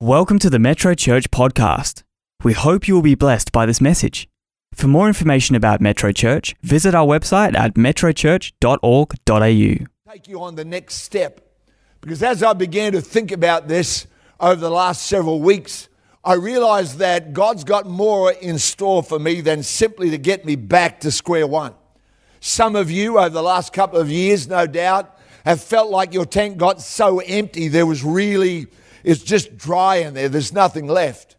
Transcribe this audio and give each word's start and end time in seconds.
Welcome 0.00 0.38
to 0.38 0.48
the 0.48 0.60
Metro 0.60 0.94
Church 0.94 1.28
podcast. 1.32 2.04
We 2.44 2.52
hope 2.52 2.86
you 2.86 2.94
will 2.94 3.02
be 3.02 3.16
blessed 3.16 3.50
by 3.50 3.66
this 3.66 3.80
message. 3.80 4.28
For 4.72 4.86
more 4.86 5.08
information 5.08 5.56
about 5.56 5.80
Metro 5.80 6.12
Church, 6.12 6.54
visit 6.62 6.94
our 6.94 7.04
website 7.04 7.58
at 7.58 7.74
metrochurch.org.au. 7.74 10.12
take 10.12 10.28
you 10.28 10.40
on 10.40 10.54
the 10.54 10.64
next 10.64 11.02
step. 11.02 11.40
Because 12.00 12.22
as 12.22 12.44
I 12.44 12.52
began 12.52 12.92
to 12.92 13.00
think 13.00 13.32
about 13.32 13.66
this 13.66 14.06
over 14.38 14.60
the 14.60 14.70
last 14.70 15.04
several 15.04 15.40
weeks, 15.40 15.88
I 16.24 16.34
realized 16.34 16.98
that 16.98 17.32
God's 17.32 17.64
got 17.64 17.84
more 17.84 18.30
in 18.30 18.60
store 18.60 19.02
for 19.02 19.18
me 19.18 19.40
than 19.40 19.64
simply 19.64 20.10
to 20.10 20.18
get 20.18 20.44
me 20.44 20.54
back 20.54 21.00
to 21.00 21.10
square 21.10 21.48
one. 21.48 21.74
Some 22.38 22.76
of 22.76 22.88
you 22.88 23.18
over 23.18 23.30
the 23.30 23.42
last 23.42 23.72
couple 23.72 23.98
of 23.98 24.08
years, 24.08 24.46
no 24.46 24.68
doubt, 24.68 25.18
have 25.44 25.60
felt 25.60 25.90
like 25.90 26.14
your 26.14 26.24
tank 26.24 26.56
got 26.56 26.80
so 26.80 27.18
empty 27.18 27.66
there 27.66 27.84
was 27.84 28.04
really, 28.04 28.68
it's 29.04 29.22
just 29.22 29.56
dry 29.56 29.96
in 29.96 30.14
there, 30.14 30.28
there's 30.28 30.52
nothing 30.52 30.86
left. 30.86 31.36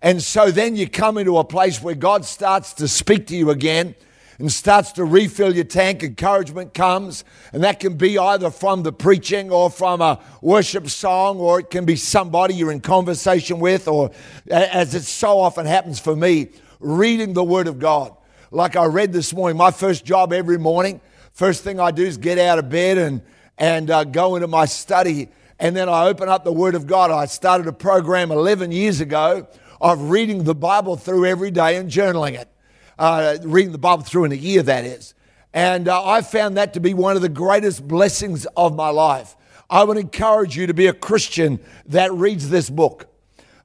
And 0.00 0.22
so 0.22 0.50
then 0.50 0.76
you 0.76 0.88
come 0.88 1.18
into 1.18 1.38
a 1.38 1.44
place 1.44 1.82
where 1.82 1.94
God 1.94 2.24
starts 2.24 2.72
to 2.74 2.86
speak 2.86 3.26
to 3.28 3.36
you 3.36 3.50
again 3.50 3.96
and 4.38 4.52
starts 4.52 4.92
to 4.92 5.04
refill 5.04 5.52
your 5.52 5.64
tank. 5.64 6.04
Encouragement 6.04 6.72
comes, 6.72 7.24
and 7.52 7.64
that 7.64 7.80
can 7.80 7.96
be 7.96 8.16
either 8.16 8.50
from 8.50 8.84
the 8.84 8.92
preaching 8.92 9.50
or 9.50 9.68
from 9.68 10.00
a 10.00 10.20
worship 10.40 10.88
song, 10.88 11.38
or 11.38 11.58
it 11.58 11.70
can 11.70 11.84
be 11.84 11.96
somebody 11.96 12.54
you're 12.54 12.70
in 12.70 12.80
conversation 12.80 13.58
with, 13.58 13.88
or 13.88 14.12
as 14.48 14.94
it 14.94 15.02
so 15.02 15.40
often 15.40 15.66
happens 15.66 15.98
for 15.98 16.14
me, 16.14 16.48
reading 16.78 17.32
the 17.32 17.42
Word 17.42 17.66
of 17.66 17.80
God. 17.80 18.14
Like 18.52 18.76
I 18.76 18.84
read 18.84 19.12
this 19.12 19.34
morning, 19.34 19.56
my 19.56 19.72
first 19.72 20.04
job 20.04 20.32
every 20.32 20.58
morning, 20.58 21.00
first 21.32 21.64
thing 21.64 21.80
I 21.80 21.90
do 21.90 22.04
is 22.04 22.16
get 22.16 22.38
out 22.38 22.60
of 22.60 22.70
bed 22.70 22.96
and, 22.96 23.22
and 23.58 23.90
uh, 23.90 24.04
go 24.04 24.36
into 24.36 24.46
my 24.46 24.64
study. 24.66 25.28
And 25.58 25.74
then 25.74 25.88
I 25.88 26.06
open 26.06 26.28
up 26.28 26.44
the 26.44 26.52
Word 26.52 26.74
of 26.74 26.86
God. 26.86 27.10
I 27.10 27.26
started 27.26 27.66
a 27.66 27.72
program 27.72 28.30
11 28.30 28.70
years 28.70 29.00
ago 29.00 29.48
of 29.80 30.10
reading 30.10 30.44
the 30.44 30.54
Bible 30.54 30.96
through 30.96 31.26
every 31.26 31.50
day 31.50 31.76
and 31.76 31.90
journaling 31.90 32.38
it. 32.38 32.48
Uh, 32.98 33.38
reading 33.42 33.72
the 33.72 33.78
Bible 33.78 34.04
through 34.04 34.24
in 34.24 34.32
a 34.32 34.36
year, 34.36 34.62
that 34.62 34.84
is. 34.84 35.14
And 35.52 35.88
uh, 35.88 36.04
I 36.04 36.22
found 36.22 36.56
that 36.56 36.74
to 36.74 36.80
be 36.80 36.94
one 36.94 37.16
of 37.16 37.22
the 37.22 37.28
greatest 37.28 37.86
blessings 37.86 38.46
of 38.56 38.74
my 38.74 38.90
life. 38.90 39.36
I 39.70 39.84
would 39.84 39.96
encourage 39.96 40.56
you 40.56 40.66
to 40.66 40.74
be 40.74 40.86
a 40.86 40.92
Christian 40.92 41.60
that 41.86 42.12
reads 42.12 42.50
this 42.50 42.70
book. 42.70 43.06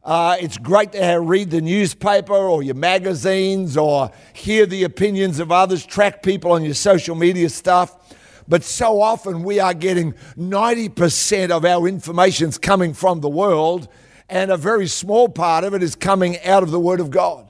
Uh, 0.04 0.36
it's 0.40 0.58
great 0.58 0.92
to 0.92 1.16
read 1.16 1.50
the 1.50 1.62
newspaper 1.62 2.34
or 2.34 2.62
your 2.62 2.76
magazines 2.76 3.78
or 3.78 4.12
hear 4.34 4.66
the 4.66 4.84
opinions 4.84 5.40
of 5.40 5.52
others, 5.52 5.86
track 5.86 6.22
people 6.24 6.52
on 6.52 6.64
your 6.64 6.74
social 6.74 7.16
media 7.16 7.50
stuff. 7.50 8.14
But 8.48 8.64
so 8.64 9.02
often 9.02 9.44
we 9.44 9.60
are 9.60 9.74
getting 9.74 10.14
90% 10.38 11.50
of 11.50 11.66
our 11.66 11.88
information's 11.88 12.58
coming 12.58 12.94
from 12.94 13.22
the 13.22 13.30
world, 13.30 13.88
and 14.30 14.52
a 14.52 14.58
very 14.58 14.88
small 14.88 15.30
part 15.30 15.64
of 15.64 15.74
it 15.74 15.84
is 15.84 15.96
coming 15.96 16.42
out 16.42 16.64
of 16.64 16.72
the 16.72 16.80
Word 16.80 17.00
of 17.00 17.10
God. 17.10 17.50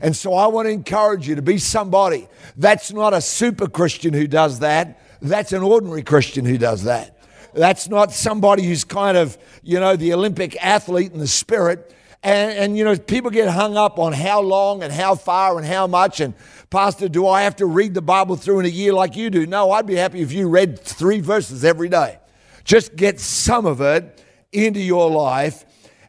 And 0.00 0.14
so 0.14 0.34
I 0.34 0.48
want 0.48 0.66
to 0.66 0.70
encourage 0.70 1.28
you 1.28 1.34
to 1.36 1.42
be 1.42 1.58
somebody. 1.58 2.28
That's 2.56 2.92
not 2.92 3.14
a 3.14 3.20
super 3.20 3.68
Christian 3.68 4.12
who 4.12 4.26
does 4.26 4.58
that. 4.58 5.00
That's 5.22 5.52
an 5.52 5.62
ordinary 5.62 6.02
Christian 6.02 6.44
who 6.44 6.58
does 6.58 6.84
that. 6.84 7.16
That's 7.54 7.88
not 7.88 8.12
somebody 8.12 8.64
who's 8.64 8.84
kind 8.84 9.16
of, 9.16 9.38
you 9.62 9.78
know, 9.80 9.96
the 9.96 10.12
Olympic 10.12 10.62
athlete 10.62 11.12
in 11.12 11.20
the 11.20 11.26
spirit. 11.26 11.94
And, 12.24 12.52
and, 12.52 12.78
you 12.78 12.84
know, 12.84 12.96
people 12.96 13.30
get 13.30 13.50
hung 13.50 13.76
up 13.76 13.98
on 13.98 14.14
how 14.14 14.40
long 14.40 14.82
and 14.82 14.90
how 14.90 15.14
far 15.14 15.58
and 15.58 15.66
how 15.66 15.86
much. 15.86 16.20
And, 16.20 16.32
Pastor, 16.70 17.06
do 17.06 17.28
I 17.28 17.42
have 17.42 17.56
to 17.56 17.66
read 17.66 17.92
the 17.92 18.00
Bible 18.00 18.34
through 18.34 18.60
in 18.60 18.64
a 18.64 18.70
year 18.70 18.94
like 18.94 19.14
you 19.14 19.28
do? 19.28 19.46
No, 19.46 19.70
I'd 19.72 19.86
be 19.86 19.96
happy 19.96 20.22
if 20.22 20.32
you 20.32 20.48
read 20.48 20.78
three 20.78 21.20
verses 21.20 21.66
every 21.66 21.90
day. 21.90 22.18
Just 22.64 22.96
get 22.96 23.20
some 23.20 23.66
of 23.66 23.82
it 23.82 24.24
into 24.52 24.80
your 24.80 25.10
life. 25.10 25.66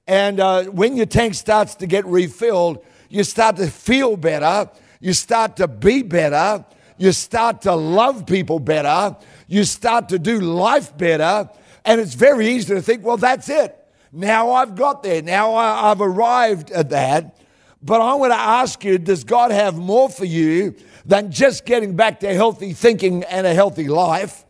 And 0.07 0.39
uh, 0.39 0.63
when 0.63 0.95
your 0.95 1.05
tank 1.05 1.33
starts 1.33 1.75
to 1.75 1.85
get 1.85 2.05
refilled, 2.05 2.85
you 3.09 3.25
start 3.25 3.57
to 3.57 3.67
feel 3.67 4.15
better. 4.15 4.71
You 5.01 5.11
start 5.11 5.57
to 5.57 5.67
be 5.67 6.01
better. 6.01 6.63
You 6.97 7.11
start 7.11 7.63
to 7.63 7.75
love 7.75 8.25
people 8.25 8.59
better. 8.59 9.17
You 9.49 9.65
start 9.65 10.07
to 10.09 10.19
do 10.19 10.39
life 10.39 10.97
better. 10.97 11.49
And 11.83 11.99
it's 11.99 12.13
very 12.13 12.47
easy 12.47 12.73
to 12.73 12.81
think, 12.81 13.03
well, 13.03 13.17
that's 13.17 13.49
it. 13.49 13.84
Now 14.15 14.51
I've 14.51 14.75
got 14.75 15.03
there. 15.03 15.21
Now 15.21 15.55
I've 15.55 15.99
arrived 15.99 16.71
at 16.71 16.89
that. 16.91 17.37
But 17.83 17.99
I 17.99 18.15
want 18.15 18.31
to 18.31 18.39
ask 18.39 18.83
you 18.83 18.97
does 18.97 19.25
God 19.25 19.51
have 19.51 19.77
more 19.77 20.09
for 20.09 20.25
you 20.25 20.75
than 21.05 21.31
just 21.31 21.65
getting 21.65 21.95
back 21.95 22.21
to 22.21 22.33
healthy 22.33 22.71
thinking 22.71 23.23
and 23.25 23.45
a 23.45 23.53
healthy 23.53 23.89
life? 23.89 24.45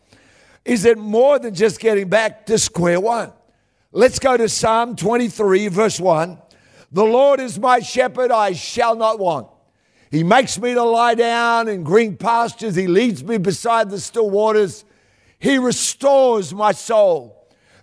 Is 0.64 0.86
it 0.86 1.00
more 1.00 1.40
than 1.40 1.56
just 1.56 1.80
getting 1.80 2.10
back 2.10 2.46
to 2.46 2.60
square 2.60 3.00
one? 3.00 3.34
Let's 3.92 4.20
go 4.20 4.38
to 4.38 4.48
Psalm 4.48 4.96
23, 4.96 5.68
verse 5.70 6.00
1. 6.00 6.38
The 6.92 7.04
Lord 7.04 7.40
is 7.40 7.58
my 7.60 7.80
shepherd, 7.80 8.32
I 8.32 8.54
shall 8.54 8.96
not 8.96 9.20
want. 9.20 9.48
He 10.12 10.24
makes 10.24 10.60
me 10.60 10.76
to 10.76 10.84
lie 10.84 11.16
down 11.16 11.68
in 11.68 11.84
green 11.84 12.16
pastures. 12.18 12.76
He 12.76 12.88
leads 12.88 13.24
me 13.24 13.38
beside 13.38 13.90
the 13.90 14.00
still 14.00 14.30
waters. 14.30 14.86
He 15.40 15.58
restores 15.58 16.54
my 16.54 16.72
soul. 16.72 17.35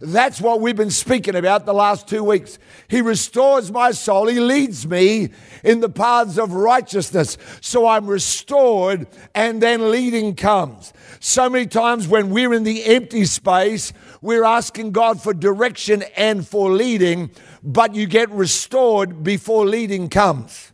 That's 0.05 0.41
what 0.41 0.61
we've 0.61 0.75
been 0.75 0.91
speaking 0.91 1.37
about 1.37 1.65
the 1.65 1.73
last 1.73 2.09
two 2.09 2.25
weeks. 2.25 2.59
He 2.89 3.01
restores 3.01 3.71
my 3.71 3.93
soul. 3.93 4.27
He 4.27 4.41
leads 4.41 4.85
me 4.85 5.31
in 5.63 5.79
the 5.79 5.89
paths 5.89 6.39
of 6.39 6.53
righteousness. 6.53 7.39
So 7.61 7.87
I'm 7.87 8.09
restored, 8.09 9.07
and 9.33 9.63
then 9.63 9.93
leading 9.93 10.35
comes. 10.35 10.93
So 11.21 11.49
many 11.49 11.67
times 11.67 12.09
when 12.09 12.31
we're 12.31 12.53
in 12.53 12.65
the 12.65 12.85
empty 12.85 13.25
space, 13.27 13.93
we're 14.21 14.43
asking 14.43 14.91
God 14.91 15.23
for 15.23 15.33
direction 15.33 16.03
and 16.17 16.45
for 16.45 16.73
leading, 16.73 17.31
but 17.63 17.95
you 17.95 18.07
get 18.07 18.29
restored 18.31 19.23
before 19.23 19.67
leading 19.67 20.09
comes. 20.09 20.73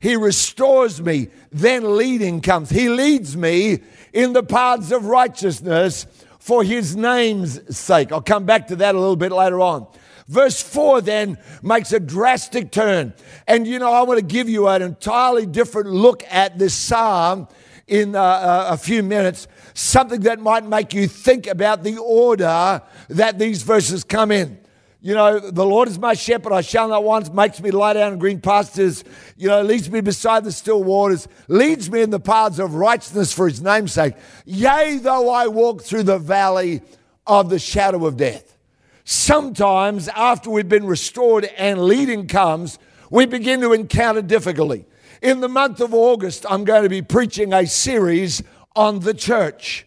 He 0.00 0.16
restores 0.16 1.02
me, 1.02 1.28
then 1.52 1.98
leading 1.98 2.40
comes. 2.40 2.70
He 2.70 2.88
leads 2.88 3.36
me 3.36 3.80
in 4.14 4.32
the 4.32 4.42
paths 4.42 4.90
of 4.90 5.04
righteousness 5.04 6.06
for 6.44 6.62
his 6.62 6.94
name's 6.94 7.74
sake. 7.74 8.12
I'll 8.12 8.20
come 8.20 8.44
back 8.44 8.66
to 8.66 8.76
that 8.76 8.94
a 8.94 9.00
little 9.00 9.16
bit 9.16 9.32
later 9.32 9.62
on. 9.62 9.86
Verse 10.28 10.60
4 10.60 11.00
then 11.00 11.38
makes 11.62 11.90
a 11.90 11.98
drastic 11.98 12.70
turn. 12.70 13.14
And 13.46 13.66
you 13.66 13.78
know, 13.78 13.90
I 13.90 14.02
want 14.02 14.20
to 14.20 14.26
give 14.26 14.46
you 14.46 14.68
an 14.68 14.82
entirely 14.82 15.46
different 15.46 15.88
look 15.88 16.22
at 16.28 16.58
this 16.58 16.74
psalm 16.74 17.48
in 17.86 18.14
uh, 18.14 18.20
uh, 18.20 18.66
a 18.72 18.76
few 18.76 19.02
minutes, 19.02 19.48
something 19.72 20.20
that 20.20 20.38
might 20.38 20.66
make 20.66 20.92
you 20.92 21.08
think 21.08 21.46
about 21.46 21.82
the 21.82 21.96
order 21.96 22.82
that 23.08 23.38
these 23.38 23.62
verses 23.62 24.04
come 24.04 24.30
in. 24.30 24.58
You 25.04 25.12
know, 25.12 25.38
the 25.38 25.66
Lord 25.66 25.88
is 25.88 25.98
my 25.98 26.14
shepherd, 26.14 26.54
I 26.54 26.62
shall 26.62 26.88
not 26.88 27.04
want, 27.04 27.34
makes 27.34 27.60
me 27.60 27.70
lie 27.70 27.92
down 27.92 28.14
in 28.14 28.18
green 28.18 28.40
pastures, 28.40 29.04
you 29.36 29.48
know, 29.48 29.60
leads 29.60 29.90
me 29.90 30.00
beside 30.00 30.44
the 30.44 30.50
still 30.50 30.82
waters, 30.82 31.28
leads 31.46 31.90
me 31.90 32.00
in 32.00 32.08
the 32.08 32.18
paths 32.18 32.58
of 32.58 32.74
righteousness 32.74 33.30
for 33.30 33.46
his 33.46 33.60
name's 33.60 33.92
sake. 33.92 34.14
Yea, 34.46 34.96
though 35.02 35.28
I 35.28 35.48
walk 35.48 35.82
through 35.82 36.04
the 36.04 36.18
valley 36.18 36.80
of 37.26 37.50
the 37.50 37.58
shadow 37.58 38.06
of 38.06 38.16
death. 38.16 38.56
Sometimes, 39.04 40.08
after 40.08 40.48
we've 40.48 40.70
been 40.70 40.86
restored 40.86 41.44
and 41.58 41.84
leading 41.84 42.26
comes, 42.26 42.78
we 43.10 43.26
begin 43.26 43.60
to 43.60 43.74
encounter 43.74 44.22
difficulty. 44.22 44.86
In 45.20 45.40
the 45.40 45.50
month 45.50 45.82
of 45.82 45.92
August, 45.92 46.46
I'm 46.48 46.64
going 46.64 46.82
to 46.82 46.88
be 46.88 47.02
preaching 47.02 47.52
a 47.52 47.66
series 47.66 48.42
on 48.74 49.00
the 49.00 49.12
church. 49.12 49.86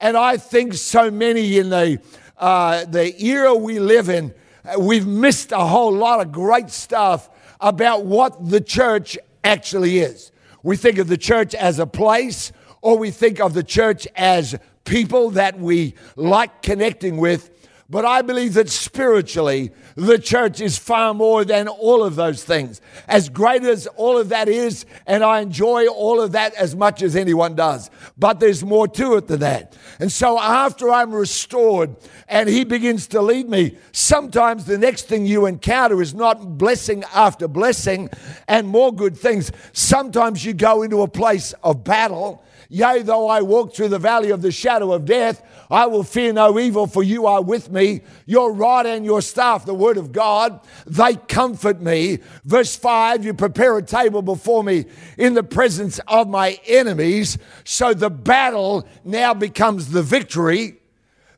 And 0.00 0.16
I 0.16 0.36
think 0.36 0.74
so 0.74 1.12
many 1.12 1.58
in 1.58 1.70
the, 1.70 2.00
uh, 2.36 2.86
the 2.86 3.24
era 3.24 3.54
we 3.54 3.78
live 3.78 4.08
in, 4.08 4.34
Uh, 4.64 4.78
we've 4.78 5.06
missed 5.06 5.52
a 5.52 5.58
whole 5.58 5.92
lot 5.92 6.20
of 6.20 6.32
great 6.32 6.70
stuff 6.70 7.30
about 7.60 8.04
what 8.04 8.50
the 8.50 8.60
church 8.60 9.18
actually 9.44 9.98
is. 9.98 10.30
We 10.62 10.76
think 10.76 10.98
of 10.98 11.08
the 11.08 11.16
church 11.16 11.54
as 11.54 11.78
a 11.78 11.86
place, 11.86 12.52
or 12.82 12.98
we 12.98 13.10
think 13.10 13.40
of 13.40 13.54
the 13.54 13.62
church 13.62 14.06
as 14.16 14.56
people 14.84 15.30
that 15.30 15.58
we 15.58 15.94
like 16.16 16.62
connecting 16.62 17.16
with. 17.18 17.50
But 17.90 18.04
I 18.04 18.20
believe 18.20 18.52
that 18.54 18.68
spiritually, 18.68 19.70
the 19.94 20.18
church 20.18 20.60
is 20.60 20.76
far 20.76 21.14
more 21.14 21.42
than 21.42 21.68
all 21.68 22.04
of 22.04 22.16
those 22.16 22.44
things. 22.44 22.82
As 23.06 23.30
great 23.30 23.62
as 23.62 23.86
all 23.96 24.18
of 24.18 24.28
that 24.28 24.46
is, 24.46 24.84
and 25.06 25.24
I 25.24 25.40
enjoy 25.40 25.86
all 25.86 26.20
of 26.20 26.32
that 26.32 26.52
as 26.54 26.76
much 26.76 27.00
as 27.00 27.16
anyone 27.16 27.54
does. 27.54 27.88
But 28.18 28.40
there's 28.40 28.62
more 28.62 28.88
to 28.88 29.16
it 29.16 29.28
than 29.28 29.40
that. 29.40 29.74
And 30.00 30.12
so 30.12 30.38
after 30.38 30.90
I'm 30.90 31.14
restored 31.14 31.96
and 32.28 32.46
He 32.46 32.64
begins 32.64 33.06
to 33.08 33.22
lead 33.22 33.48
me, 33.48 33.78
sometimes 33.92 34.66
the 34.66 34.76
next 34.76 35.08
thing 35.08 35.24
you 35.24 35.46
encounter 35.46 36.02
is 36.02 36.12
not 36.12 36.58
blessing 36.58 37.04
after 37.14 37.48
blessing 37.48 38.10
and 38.48 38.68
more 38.68 38.94
good 38.94 39.16
things. 39.16 39.50
Sometimes 39.72 40.44
you 40.44 40.52
go 40.52 40.82
into 40.82 41.00
a 41.00 41.08
place 41.08 41.54
of 41.62 41.84
battle. 41.84 42.44
Yea, 42.70 43.00
though 43.02 43.28
I 43.28 43.40
walk 43.40 43.74
through 43.74 43.88
the 43.88 43.98
valley 43.98 44.30
of 44.30 44.42
the 44.42 44.52
shadow 44.52 44.92
of 44.92 45.06
death, 45.06 45.42
I 45.70 45.86
will 45.86 46.02
fear 46.02 46.34
no 46.34 46.58
evil, 46.58 46.86
for 46.86 47.02
you 47.02 47.26
are 47.26 47.42
with 47.42 47.70
me. 47.70 48.02
Your 48.26 48.52
rod 48.52 48.84
and 48.84 49.06
your 49.06 49.22
staff, 49.22 49.64
the 49.64 49.72
word 49.72 49.96
of 49.96 50.12
God, 50.12 50.60
they 50.86 51.16
comfort 51.16 51.80
me. 51.80 52.18
Verse 52.44 52.76
5 52.76 53.24
You 53.24 53.32
prepare 53.32 53.78
a 53.78 53.82
table 53.82 54.20
before 54.20 54.62
me 54.62 54.84
in 55.16 55.32
the 55.32 55.42
presence 55.42 55.98
of 56.08 56.28
my 56.28 56.58
enemies. 56.66 57.38
So 57.64 57.94
the 57.94 58.10
battle 58.10 58.86
now 59.02 59.32
becomes 59.32 59.90
the 59.90 60.02
victory. 60.02 60.78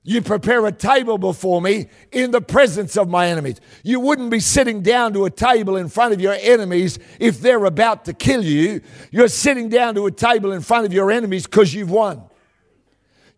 You 0.02 0.22
prepare 0.22 0.64
a 0.64 0.72
table 0.72 1.18
before 1.18 1.60
me 1.60 1.88
in 2.10 2.30
the 2.30 2.40
presence 2.40 2.96
of 2.96 3.08
my 3.08 3.26
enemies. 3.26 3.60
You 3.82 4.00
wouldn't 4.00 4.30
be 4.30 4.40
sitting 4.40 4.80
down 4.80 5.12
to 5.12 5.26
a 5.26 5.30
table 5.30 5.76
in 5.76 5.90
front 5.90 6.14
of 6.14 6.20
your 6.22 6.36
enemies 6.40 6.98
if 7.18 7.40
they're 7.40 7.66
about 7.66 8.06
to 8.06 8.14
kill 8.14 8.42
you. 8.42 8.80
You're 9.10 9.28
sitting 9.28 9.68
down 9.68 9.94
to 9.96 10.06
a 10.06 10.10
table 10.10 10.52
in 10.52 10.62
front 10.62 10.86
of 10.86 10.94
your 10.94 11.10
enemies 11.10 11.44
because 11.44 11.74
you've 11.74 11.90
won. 11.90 12.29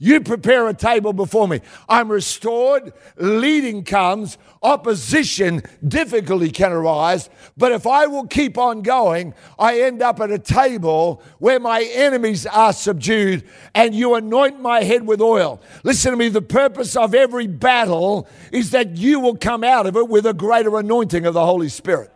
You 0.02 0.20
prepare 0.20 0.66
a 0.66 0.75
table 0.75 1.12
before 1.12 1.46
me. 1.46 1.60
I'm 1.88 2.10
restored. 2.10 2.93
Leading 3.19 3.84
comes. 3.84 4.37
Opposition, 4.60 5.62
difficulty 5.87 6.50
can 6.50 6.72
arise. 6.72 7.31
But 7.56 7.70
if 7.70 7.87
I 7.87 8.08
will 8.08 8.26
keep 8.26 8.58
on 8.58 8.82
going, 8.82 9.32
I 9.60 9.81
end 9.82 10.02
up 10.02 10.19
at 10.19 10.32
a 10.32 10.40
table 10.40 11.22
where 11.38 11.60
my 11.60 11.82
enemies 11.82 12.46
are 12.46 12.72
subdued 12.72 13.44
and 13.76 13.94
you 13.94 14.16
anoint 14.16 14.60
my 14.60 14.82
head 14.82 15.06
with 15.06 15.20
oil. 15.20 15.62
Listen 15.84 16.10
to 16.10 16.16
me. 16.16 16.28
The 16.31 16.43
purpose 16.43 16.96
of 16.96 17.14
every 17.14 17.46
battle 17.46 18.26
is 18.50 18.72
that 18.72 18.96
you 18.96 19.20
will 19.20 19.37
come 19.37 19.62
out 19.62 19.87
of 19.87 19.96
it 19.96 20.08
with 20.08 20.26
a 20.26 20.34
greater 20.34 20.76
anointing 20.76 21.26
of 21.26 21.34
the 21.34 21.46
Holy 21.46 21.69
Spirit. 21.69 22.10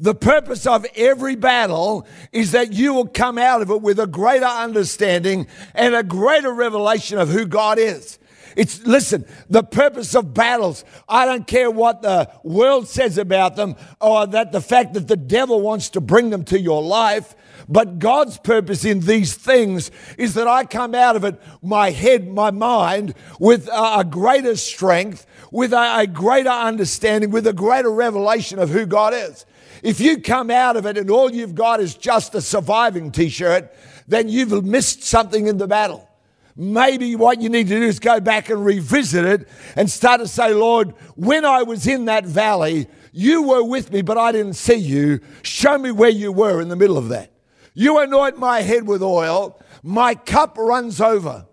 The 0.00 0.14
purpose 0.14 0.66
of 0.66 0.86
every 0.96 1.36
battle 1.36 2.06
is 2.32 2.52
that 2.52 2.72
you 2.72 2.94
will 2.94 3.06
come 3.06 3.38
out 3.38 3.62
of 3.62 3.70
it 3.70 3.80
with 3.80 4.00
a 4.00 4.06
greater 4.06 4.44
understanding 4.44 5.46
and 5.74 5.94
a 5.94 6.02
greater 6.02 6.52
revelation 6.52 7.18
of 7.18 7.28
who 7.28 7.46
God 7.46 7.78
is. 7.78 8.18
It's, 8.56 8.84
listen, 8.86 9.24
the 9.50 9.62
purpose 9.62 10.14
of 10.14 10.32
battles, 10.32 10.84
I 11.08 11.24
don't 11.26 11.46
care 11.46 11.70
what 11.70 12.02
the 12.02 12.30
world 12.42 12.88
says 12.88 13.18
about 13.18 13.56
them 13.56 13.76
or 14.00 14.26
that 14.28 14.52
the 14.52 14.60
fact 14.60 14.94
that 14.94 15.08
the 15.08 15.16
devil 15.16 15.60
wants 15.60 15.90
to 15.90 16.00
bring 16.00 16.30
them 16.30 16.44
to 16.44 16.60
your 16.60 16.82
life. 16.82 17.34
But 17.68 17.98
God's 17.98 18.38
purpose 18.38 18.84
in 18.84 19.00
these 19.00 19.34
things 19.34 19.90
is 20.18 20.34
that 20.34 20.46
I 20.46 20.64
come 20.64 20.94
out 20.94 21.16
of 21.16 21.24
it, 21.24 21.40
my 21.62 21.90
head, 21.90 22.28
my 22.28 22.50
mind, 22.50 23.14
with 23.40 23.68
a 23.72 24.04
greater 24.08 24.56
strength, 24.56 25.26
with 25.50 25.72
a 25.72 26.06
greater 26.12 26.50
understanding, 26.50 27.30
with 27.30 27.46
a 27.46 27.52
greater 27.52 27.90
revelation 27.90 28.58
of 28.58 28.70
who 28.70 28.86
God 28.86 29.14
is. 29.14 29.46
If 29.84 30.00
you 30.00 30.18
come 30.18 30.50
out 30.50 30.78
of 30.78 30.86
it 30.86 30.96
and 30.96 31.10
all 31.10 31.30
you've 31.30 31.54
got 31.54 31.78
is 31.78 31.94
just 31.94 32.34
a 32.34 32.40
surviving 32.40 33.12
t 33.12 33.28
shirt, 33.28 33.70
then 34.08 34.30
you've 34.30 34.64
missed 34.64 35.02
something 35.02 35.46
in 35.46 35.58
the 35.58 35.66
battle. 35.66 36.08
Maybe 36.56 37.14
what 37.16 37.42
you 37.42 37.50
need 37.50 37.68
to 37.68 37.78
do 37.78 37.82
is 37.82 37.98
go 37.98 38.18
back 38.18 38.48
and 38.48 38.64
revisit 38.64 39.26
it 39.26 39.48
and 39.76 39.90
start 39.90 40.22
to 40.22 40.26
say, 40.26 40.54
Lord, 40.54 40.94
when 41.16 41.44
I 41.44 41.64
was 41.64 41.86
in 41.86 42.06
that 42.06 42.24
valley, 42.24 42.86
you 43.12 43.42
were 43.42 43.62
with 43.62 43.92
me, 43.92 44.00
but 44.00 44.16
I 44.16 44.32
didn't 44.32 44.54
see 44.54 44.76
you. 44.76 45.20
Show 45.42 45.76
me 45.76 45.90
where 45.90 46.08
you 46.08 46.32
were 46.32 46.62
in 46.62 46.70
the 46.70 46.76
middle 46.76 46.96
of 46.96 47.10
that. 47.10 47.30
You 47.74 47.98
anoint 47.98 48.38
my 48.38 48.62
head 48.62 48.86
with 48.86 49.02
oil, 49.02 49.60
my 49.82 50.14
cup 50.14 50.56
runs 50.56 50.98
over. 50.98 51.44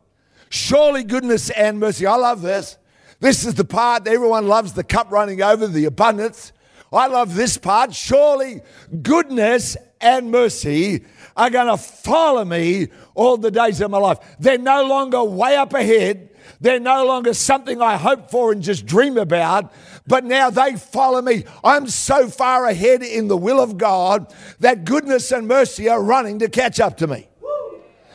Surely 0.50 1.04
goodness 1.04 1.50
and 1.50 1.82
mercy. 1.82 2.06
I 2.06 2.16
love 2.16 2.42
this. 2.42 2.78
This 3.20 3.46
is 3.46 3.56
the 3.56 3.66
part 3.66 4.06
that 4.06 4.14
everyone 4.14 4.48
loves 4.48 4.72
the 4.72 4.86
cup 4.86 5.12
running 5.12 5.42
over, 5.42 5.68
the 5.68 5.84
abundance. 5.84 6.54
I 6.92 7.08
love 7.08 7.36
this 7.36 7.58
part. 7.58 7.94
Surely 7.94 8.62
goodness 9.02 9.78
and 10.02 10.32
mercy 10.32 11.06
are 11.38 11.50
going 11.50 11.68
to 11.68 11.78
follow 11.78 12.44
me 12.44 12.88
all 13.16 13.38
the 13.38 13.52
days 13.52 13.80
of 13.82 13.92
my 13.92 13.98
life. 13.98 14.18
They're 14.40 14.58
no 14.58 14.84
longer 14.86 15.24
way 15.24 15.56
up 15.56 15.74
ahead. 15.74 16.30
They're 16.60 16.80
no 16.80 17.06
longer 17.06 17.34
something 17.34 17.82
I 17.82 17.98
hope 17.98 18.30
for 18.30 18.52
and 18.52 18.62
just 18.62 18.86
dream 18.86 19.18
about, 19.18 19.74
but 20.06 20.24
now 20.26 20.50
they 20.52 20.76
follow 20.76 21.22
me. 21.22 21.44
I'm 21.64 21.88
so 21.88 22.28
far 22.28 22.68
ahead 22.68 23.02
in 23.02 23.28
the 23.28 23.38
will 23.38 23.60
of 23.60 23.78
God 23.78 24.32
that 24.60 24.86
goodness 24.86 25.32
and 25.32 25.48
mercy 25.48 25.90
are 25.90 26.02
running 26.02 26.40
to 26.40 26.50
catch 26.50 26.80
up 26.80 26.98
to 26.98 27.08
me. 27.08 27.28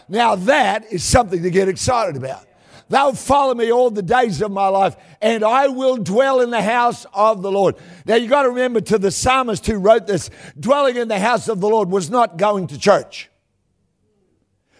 Now, 0.08 0.36
that 0.36 0.92
is 0.92 1.02
something 1.02 1.42
to 1.42 1.50
get 1.50 1.68
excited 1.68 2.16
about. 2.16 2.46
They'll 2.88 3.14
follow 3.14 3.54
me 3.54 3.72
all 3.72 3.90
the 3.90 4.02
days 4.02 4.40
of 4.40 4.52
my 4.52 4.68
life, 4.68 4.96
and 5.20 5.42
I 5.42 5.68
will 5.68 5.96
dwell 5.96 6.40
in 6.40 6.50
the 6.50 6.62
house 6.62 7.04
of 7.12 7.42
the 7.42 7.50
Lord. 7.50 7.76
Now, 8.04 8.14
you 8.14 8.28
got 8.28 8.42
to 8.42 8.50
remember 8.50 8.80
to 8.82 8.98
the 8.98 9.10
psalmist 9.10 9.66
who 9.66 9.78
wrote 9.78 10.06
this, 10.06 10.30
dwelling 10.58 10.96
in 10.96 11.08
the 11.08 11.18
house 11.18 11.48
of 11.48 11.60
the 11.60 11.68
Lord 11.68 11.90
was 11.90 12.10
not 12.10 12.36
going 12.36 12.68
to 12.68 12.78
church. 12.78 13.28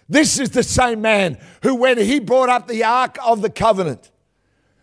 This 0.07 0.39
is 0.39 0.51
the 0.51 0.63
same 0.63 1.01
man 1.01 1.37
who, 1.63 1.75
when 1.75 1.97
he 1.97 2.19
brought 2.19 2.47
up 2.47 2.67
the 2.67 2.85
Ark 2.85 3.17
of 3.25 3.41
the 3.41 3.49
Covenant, 3.49 4.09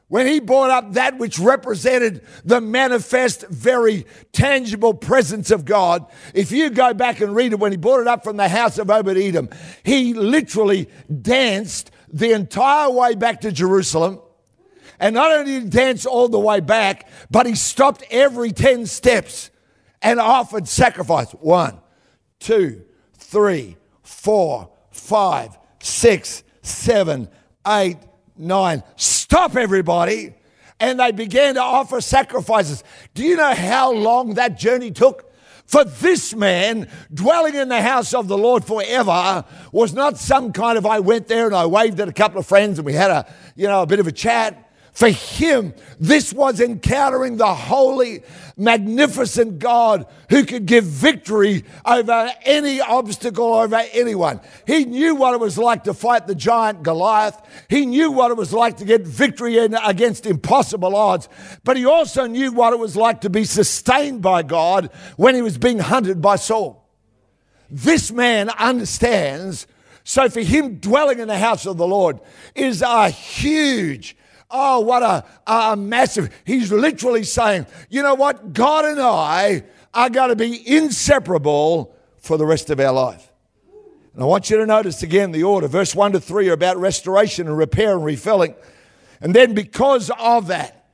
when 0.08 0.26
he 0.26 0.38
brought 0.38 0.70
up 0.70 0.92
that 0.92 1.18
which 1.18 1.38
represented 1.38 2.24
the 2.44 2.60
manifest, 2.60 3.46
very 3.48 4.06
tangible 4.32 4.94
presence 4.94 5.50
of 5.50 5.64
God, 5.64 6.06
if 6.34 6.52
you 6.52 6.70
go 6.70 6.92
back 6.92 7.20
and 7.20 7.34
read 7.34 7.52
it, 7.52 7.58
when 7.58 7.72
he 7.72 7.78
brought 7.78 8.00
it 8.00 8.06
up 8.06 8.22
from 8.22 8.36
the 8.36 8.48
house 8.48 8.78
of 8.78 8.90
Obed 8.90 9.16
Edom, 9.16 9.48
he 9.82 10.12
literally 10.12 10.88
danced 11.22 11.90
the 12.12 12.32
entire 12.32 12.90
way 12.90 13.14
back 13.14 13.40
to 13.40 13.50
Jerusalem. 13.50 14.20
And 15.00 15.14
not 15.14 15.32
only 15.32 15.52
did 15.52 15.62
he 15.64 15.68
dance 15.70 16.06
all 16.06 16.28
the 16.28 16.38
way 16.38 16.60
back, 16.60 17.08
but 17.30 17.46
he 17.46 17.54
stopped 17.54 18.04
every 18.10 18.52
10 18.52 18.86
steps 18.86 19.50
and 20.00 20.20
offered 20.20 20.68
sacrifice. 20.68 21.32
One, 21.32 21.80
two, 22.38 22.84
three, 23.16 23.76
four, 24.02 24.70
five, 24.90 25.58
six, 25.80 26.44
seven, 26.62 27.28
eight, 27.66 27.96
nine. 28.36 28.82
Stop, 29.34 29.56
everybody. 29.56 30.32
And 30.78 31.00
they 31.00 31.10
began 31.10 31.54
to 31.54 31.60
offer 31.60 32.00
sacrifices. 32.00 32.84
Do 33.14 33.24
you 33.24 33.34
know 33.34 33.52
how 33.52 33.92
long 33.92 34.34
that 34.34 34.56
journey 34.56 34.92
took? 34.92 35.28
For 35.66 35.82
this 35.82 36.36
man, 36.36 36.88
dwelling 37.12 37.56
in 37.56 37.68
the 37.68 37.82
house 37.82 38.14
of 38.14 38.28
the 38.28 38.38
Lord 38.38 38.64
forever, 38.64 39.44
was 39.72 39.92
not 39.92 40.18
some 40.18 40.52
kind 40.52 40.78
of 40.78 40.86
I 40.86 41.00
went 41.00 41.26
there 41.26 41.46
and 41.46 41.54
I 41.56 41.66
waved 41.66 41.98
at 41.98 42.06
a 42.06 42.12
couple 42.12 42.38
of 42.38 42.46
friends 42.46 42.78
and 42.78 42.86
we 42.86 42.92
had 42.92 43.10
a, 43.10 43.26
you 43.56 43.66
know, 43.66 43.82
a 43.82 43.86
bit 43.86 43.98
of 43.98 44.06
a 44.06 44.12
chat. 44.12 44.63
For 44.94 45.08
him, 45.08 45.74
this 45.98 46.32
was 46.32 46.60
encountering 46.60 47.36
the 47.36 47.52
holy, 47.52 48.22
magnificent 48.56 49.58
God 49.58 50.06
who 50.30 50.44
could 50.44 50.66
give 50.66 50.84
victory 50.84 51.64
over 51.84 52.30
any 52.44 52.80
obstacle, 52.80 53.54
over 53.54 53.82
anyone. 53.92 54.40
He 54.68 54.84
knew 54.84 55.16
what 55.16 55.34
it 55.34 55.40
was 55.40 55.58
like 55.58 55.84
to 55.84 55.94
fight 55.94 56.28
the 56.28 56.36
giant 56.36 56.84
Goliath. 56.84 57.42
He 57.68 57.86
knew 57.86 58.12
what 58.12 58.30
it 58.30 58.36
was 58.36 58.52
like 58.52 58.76
to 58.76 58.84
get 58.84 59.02
victory 59.02 59.58
in, 59.58 59.74
against 59.74 60.26
impossible 60.26 60.94
odds. 60.94 61.28
But 61.64 61.76
he 61.76 61.84
also 61.84 62.28
knew 62.28 62.52
what 62.52 62.72
it 62.72 62.78
was 62.78 62.94
like 62.94 63.22
to 63.22 63.30
be 63.30 63.42
sustained 63.42 64.22
by 64.22 64.44
God 64.44 64.90
when 65.16 65.34
he 65.34 65.42
was 65.42 65.58
being 65.58 65.80
hunted 65.80 66.22
by 66.22 66.36
Saul. 66.36 66.88
This 67.68 68.12
man 68.12 68.48
understands. 68.48 69.66
So 70.04 70.28
for 70.28 70.40
him, 70.40 70.76
dwelling 70.76 71.18
in 71.18 71.26
the 71.26 71.38
house 71.38 71.66
of 71.66 71.78
the 71.78 71.86
Lord 71.86 72.20
is 72.54 72.80
a 72.80 73.08
huge 73.08 74.16
Oh, 74.56 74.78
what 74.78 75.02
a, 75.02 75.24
a 75.50 75.76
massive. 75.76 76.32
He's 76.44 76.70
literally 76.70 77.24
saying, 77.24 77.66
you 77.90 78.02
know 78.02 78.14
what? 78.14 78.52
God 78.52 78.84
and 78.84 79.00
I 79.00 79.64
are 79.92 80.08
going 80.08 80.28
to 80.28 80.36
be 80.36 80.62
inseparable 80.64 81.92
for 82.18 82.38
the 82.38 82.46
rest 82.46 82.70
of 82.70 82.78
our 82.78 82.92
life. 82.92 83.32
And 84.14 84.22
I 84.22 84.26
want 84.26 84.50
you 84.50 84.56
to 84.58 84.64
notice 84.64 85.02
again 85.02 85.32
the 85.32 85.42
order. 85.42 85.66
Verse 85.66 85.92
1 85.92 86.12
to 86.12 86.20
3 86.20 86.50
are 86.50 86.52
about 86.52 86.76
restoration 86.76 87.48
and 87.48 87.58
repair 87.58 87.94
and 87.94 88.04
refilling. 88.04 88.54
And 89.20 89.34
then 89.34 89.54
because 89.54 90.08
of 90.20 90.46
that, 90.46 90.86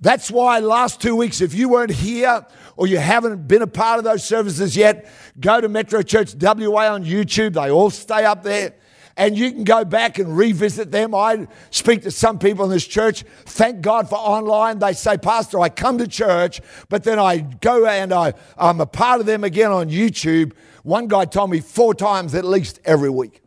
that's 0.00 0.30
why 0.30 0.60
last 0.60 1.02
two 1.02 1.16
weeks, 1.16 1.40
if 1.40 1.52
you 1.52 1.68
weren't 1.68 1.90
here 1.90 2.46
or 2.76 2.86
you 2.86 2.98
haven't 2.98 3.48
been 3.48 3.62
a 3.62 3.66
part 3.66 3.98
of 3.98 4.04
those 4.04 4.22
services 4.22 4.76
yet, 4.76 5.10
go 5.40 5.60
to 5.60 5.68
Metro 5.68 6.00
Church 6.02 6.32
WA 6.40 6.92
on 6.94 7.04
YouTube. 7.04 7.54
They 7.54 7.72
all 7.72 7.90
stay 7.90 8.24
up 8.24 8.44
there 8.44 8.74
and 9.16 9.36
you 9.36 9.52
can 9.52 9.64
go 9.64 9.84
back 9.84 10.18
and 10.18 10.36
revisit 10.36 10.90
them. 10.90 11.14
I 11.14 11.46
speak 11.70 12.02
to 12.02 12.10
some 12.10 12.38
people 12.38 12.64
in 12.64 12.70
this 12.70 12.86
church. 12.86 13.22
Thank 13.44 13.80
God 13.80 14.08
for 14.08 14.16
online. 14.16 14.80
They 14.80 14.92
say, 14.92 15.18
Pastor, 15.18 15.60
I 15.60 15.68
come 15.68 15.98
to 15.98 16.08
church, 16.08 16.60
but 16.88 17.04
then 17.04 17.18
I 17.18 17.38
go 17.38 17.86
and 17.86 18.12
I, 18.12 18.34
I'm 18.58 18.80
a 18.80 18.86
part 18.86 19.20
of 19.20 19.26
them 19.26 19.44
again 19.44 19.70
on 19.70 19.88
YouTube. 19.88 20.52
One 20.82 21.06
guy 21.06 21.26
told 21.26 21.50
me 21.50 21.60
four 21.60 21.94
times 21.94 22.34
at 22.34 22.44
least 22.44 22.80
every 22.84 23.10
week. 23.10 23.40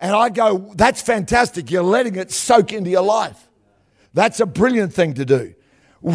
And 0.00 0.14
I 0.14 0.30
go, 0.30 0.72
that's 0.74 1.02
fantastic. 1.02 1.70
You're 1.70 1.82
letting 1.82 2.16
it 2.16 2.32
soak 2.32 2.72
into 2.72 2.90
your 2.90 3.02
life. 3.02 3.48
That's 4.12 4.40
a 4.40 4.46
brilliant 4.46 4.92
thing 4.92 5.14
to 5.14 5.24
do. 5.24 5.54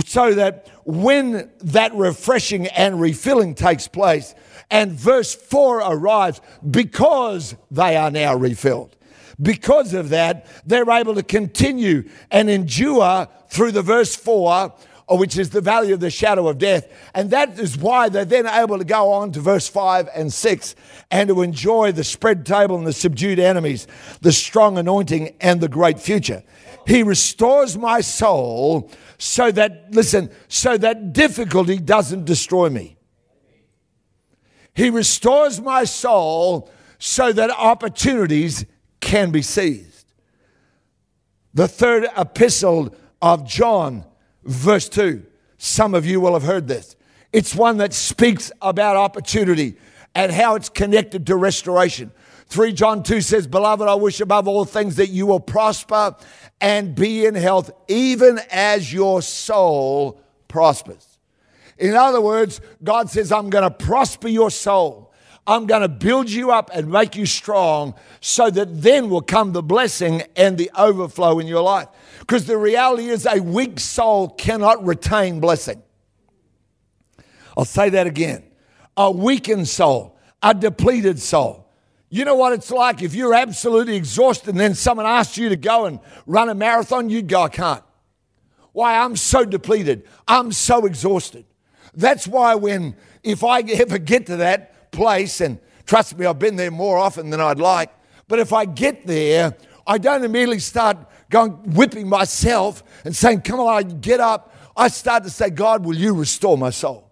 So 0.06 0.34
that 0.34 0.68
when 0.84 1.52
that 1.62 1.94
refreshing 1.94 2.68
and 2.68 3.00
refilling 3.00 3.54
takes 3.54 3.88
place, 3.88 4.34
and 4.70 4.92
verse 4.92 5.34
4 5.34 5.80
arrives 5.80 6.42
because 6.70 7.56
they 7.72 7.96
are 7.96 8.12
now 8.12 8.36
refilled. 8.36 8.96
Because 9.42 9.94
of 9.94 10.10
that, 10.10 10.48
they're 10.66 10.90
able 10.90 11.16
to 11.16 11.24
continue 11.24 12.10
and 12.32 12.50
endure 12.50 13.28
through 13.50 13.72
the 13.72 13.82
verse 13.82 14.16
4 14.16 14.74
which 15.08 15.38
is 15.38 15.52
the 15.52 15.62
valley 15.62 15.92
of 15.92 16.00
the 16.00 16.10
shadow 16.10 16.48
of 16.48 16.58
death. 16.58 16.88
And 17.14 17.30
that 17.30 17.60
is 17.60 17.78
why 17.78 18.10
they're 18.10 18.26
then 18.26 18.48
able 18.48 18.80
to 18.80 18.84
go 18.84 19.12
on 19.12 19.32
to 19.34 19.40
verse 19.40 19.68
5 19.68 20.10
and 20.16 20.34
6 20.34 20.76
and 21.12 21.30
to 21.30 21.42
enjoy 21.42 21.92
the 21.92 22.04
spread 22.04 22.46
table 22.46 22.76
and 22.78 22.88
the 22.88 22.94
subdued 22.94 23.40
enemies, 23.40 23.88
the 24.22 24.32
strong 24.32 24.78
anointing 24.78 25.36
and 25.42 25.62
the 25.62 25.70
great 25.70 26.00
future. 26.00 26.44
He 26.88 27.04
restores 27.04 27.78
my 27.78 28.02
soul 28.02 28.92
so 29.18 29.52
that, 29.52 29.94
listen, 29.94 30.32
so 30.48 30.78
that 30.78 31.14
difficulty 31.14 31.78
doesn't 31.78 32.26
destroy 32.26 32.70
me. 32.70 32.95
He 34.76 34.90
restores 34.90 35.62
my 35.62 35.86
soul 35.86 36.70
so 37.00 37.32
that 37.32 37.50
opportunities 37.50 38.66
can 39.00 39.32
be 39.32 39.42
seized. 39.42 40.06
The 41.54 41.68
third 41.68 42.06
epistle 42.18 42.94
of 43.22 43.48
John, 43.48 44.06
verse 44.44 44.90
2. 44.90 45.26
Some 45.58 45.96
of 45.96 46.06
you 46.06 46.20
will 46.20 46.34
have 46.34 46.44
heard 46.44 46.68
this. 46.68 46.96
It's 47.32 47.56
one 47.56 47.78
that 47.78 47.94
speaks 47.94 48.52
about 48.62 48.98
opportunity 48.98 49.78
and 50.14 50.32
how 50.32 50.56
it's 50.56 50.70
connected 50.70 51.26
to 51.28 51.36
restoration. 51.36 52.12
3 52.48 52.74
John 52.74 53.02
2 53.02 53.22
says, 53.22 53.48
Beloved, 53.48 53.88
I 53.88 53.96
wish 53.96 54.20
above 54.20 54.48
all 54.48 54.66
things 54.66 54.98
that 54.98 55.10
you 55.10 55.26
will 55.26 55.40
prosper 55.40 56.16
and 56.62 56.94
be 56.94 57.26
in 57.26 57.36
health, 57.36 57.72
even 57.88 58.40
as 58.52 58.92
your 58.94 59.22
soul 59.22 60.22
prospers. 60.48 61.15
In 61.78 61.96
other 61.96 62.22
words, 62.22 62.62
God 62.84 63.10
says, 63.10 63.32
I'm 63.32 63.50
going 63.50 63.64
to 63.64 63.72
prosper 63.72 64.28
your 64.28 64.50
soul. 64.50 65.14
I'm 65.48 65.68
going 65.68 65.82
to 65.82 65.90
build 65.90 66.30
you 66.30 66.52
up 66.52 66.72
and 66.74 66.90
make 66.90 67.16
you 67.16 67.26
strong 67.26 67.94
so 68.20 68.50
that 68.50 68.82
then 68.82 69.10
will 69.10 69.22
come 69.22 69.52
the 69.52 69.62
blessing 69.62 70.24
and 70.36 70.58
the 70.58 70.72
overflow 70.76 71.38
in 71.40 71.46
your 71.46 71.62
life. 71.62 71.88
Because 72.20 72.46
the 72.46 72.58
reality 72.58 73.10
is, 73.10 73.28
a 73.28 73.40
weak 73.40 73.80
soul 73.80 74.30
cannot 74.30 74.84
retain 74.84 75.40
blessing. 75.40 75.84
I'll 77.56 77.66
say 77.66 77.90
that 77.90 78.08
again. 78.08 78.44
A 78.98 79.12
weakened 79.12 79.68
soul, 79.68 80.18
a 80.42 80.54
depleted 80.54 81.20
soul. 81.20 81.70
You 82.10 82.26
know 82.26 82.36
what 82.36 82.54
it's 82.54 82.72
like 82.72 83.02
if 83.02 83.14
you're 83.14 83.34
absolutely 83.34 83.96
exhausted 83.96 84.50
and 84.50 84.60
then 84.60 84.74
someone 84.74 85.06
asks 85.06 85.38
you 85.38 85.50
to 85.50 85.58
go 85.58 85.86
and 85.86 86.00
run 86.26 86.50
a 86.50 86.56
marathon, 86.56 87.10
you'd 87.10 87.28
go, 87.28 87.44
I 87.44 87.50
can't. 87.50 87.84
Why? 88.72 88.98
I'm 88.98 89.16
so 89.16 89.46
depleted. 89.46 90.08
I'm 90.28 90.52
so 90.52 90.86
exhausted. 90.86 91.46
That's 91.96 92.28
why 92.28 92.56
when, 92.56 92.96
if 93.24 93.44
I 93.44 93.62
ever 93.62 93.98
get 93.98 94.26
to 94.28 94.38
that, 94.38 94.92
place, 94.96 95.42
and 95.42 95.60
trust 95.86 96.18
me, 96.18 96.26
I've 96.26 96.40
been 96.40 96.56
there 96.56 96.72
more 96.72 96.98
often 96.98 97.30
than 97.30 97.42
I'd 97.42 97.60
like. 97.60 97.92
But 98.28 98.40
if 98.40 98.54
I 98.54 98.66
get 98.66 99.06
there, 99.06 99.56
I 99.86 99.98
don't 100.00 100.24
immediately 100.24 100.60
start 100.60 100.98
going 101.30 101.52
whipping 101.74 102.10
myself 102.10 102.84
and 103.04 103.16
saying, 103.16 103.42
Come 103.42 103.60
on, 103.60 104.00
get 104.00 104.20
up. 104.20 104.54
I 104.76 104.88
start 104.88 105.24
to 105.24 105.30
say, 105.30 105.50
God, 105.50 105.86
will 105.86 105.96
you 105.96 106.14
restore 106.14 106.58
my 106.58 106.70
soul? 106.70 107.12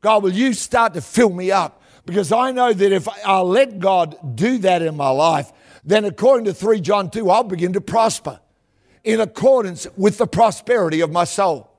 God, 0.00 0.22
will 0.22 0.32
you 0.32 0.52
start 0.52 0.94
to 0.94 1.00
fill 1.00 1.30
me 1.30 1.52
up? 1.52 1.80
Because 2.04 2.32
I 2.32 2.50
know 2.50 2.72
that 2.72 2.92
if 2.92 3.08
I 3.24 3.40
let 3.40 3.78
God 3.78 4.16
do 4.34 4.58
that 4.58 4.82
in 4.82 4.96
my 4.96 5.10
life, 5.10 5.52
then 5.84 6.04
according 6.04 6.46
to 6.46 6.54
3 6.54 6.80
John 6.80 7.08
2, 7.08 7.30
I'll 7.30 7.44
begin 7.44 7.74
to 7.74 7.80
prosper 7.80 8.40
in 9.04 9.20
accordance 9.20 9.86
with 9.96 10.18
the 10.18 10.26
prosperity 10.26 11.00
of 11.00 11.12
my 11.12 11.24
soul. 11.24 11.71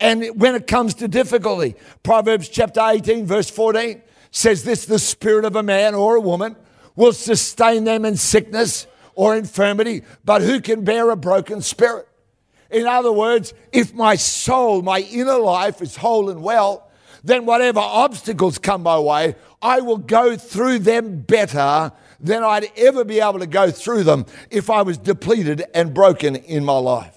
And 0.00 0.40
when 0.40 0.54
it 0.54 0.66
comes 0.66 0.94
to 0.94 1.08
difficulty, 1.08 1.76
Proverbs 2.02 2.48
chapter 2.48 2.80
18, 2.82 3.26
verse 3.26 3.48
14, 3.48 4.02
says 4.30 4.64
this 4.64 4.84
the 4.84 4.98
spirit 4.98 5.44
of 5.44 5.56
a 5.56 5.62
man 5.62 5.94
or 5.94 6.16
a 6.16 6.20
woman 6.20 6.56
will 6.96 7.12
sustain 7.12 7.84
them 7.84 8.04
in 8.04 8.16
sickness 8.16 8.86
or 9.14 9.36
infirmity, 9.36 10.02
but 10.24 10.42
who 10.42 10.60
can 10.60 10.84
bear 10.84 11.10
a 11.10 11.16
broken 11.16 11.60
spirit? 11.60 12.08
In 12.70 12.86
other 12.86 13.12
words, 13.12 13.54
if 13.72 13.94
my 13.94 14.16
soul, 14.16 14.82
my 14.82 15.00
inner 15.00 15.38
life 15.38 15.80
is 15.80 15.96
whole 15.96 16.30
and 16.30 16.42
well, 16.42 16.90
then 17.22 17.46
whatever 17.46 17.80
obstacles 17.80 18.58
come 18.58 18.82
my 18.82 18.98
way, 18.98 19.36
I 19.62 19.80
will 19.80 19.98
go 19.98 20.36
through 20.36 20.80
them 20.80 21.20
better 21.20 21.92
than 22.20 22.42
I'd 22.42 22.70
ever 22.76 23.04
be 23.04 23.20
able 23.20 23.38
to 23.38 23.46
go 23.46 23.70
through 23.70 24.02
them 24.02 24.26
if 24.50 24.68
I 24.68 24.82
was 24.82 24.98
depleted 24.98 25.64
and 25.74 25.94
broken 25.94 26.36
in 26.36 26.64
my 26.64 26.76
life. 26.76 27.13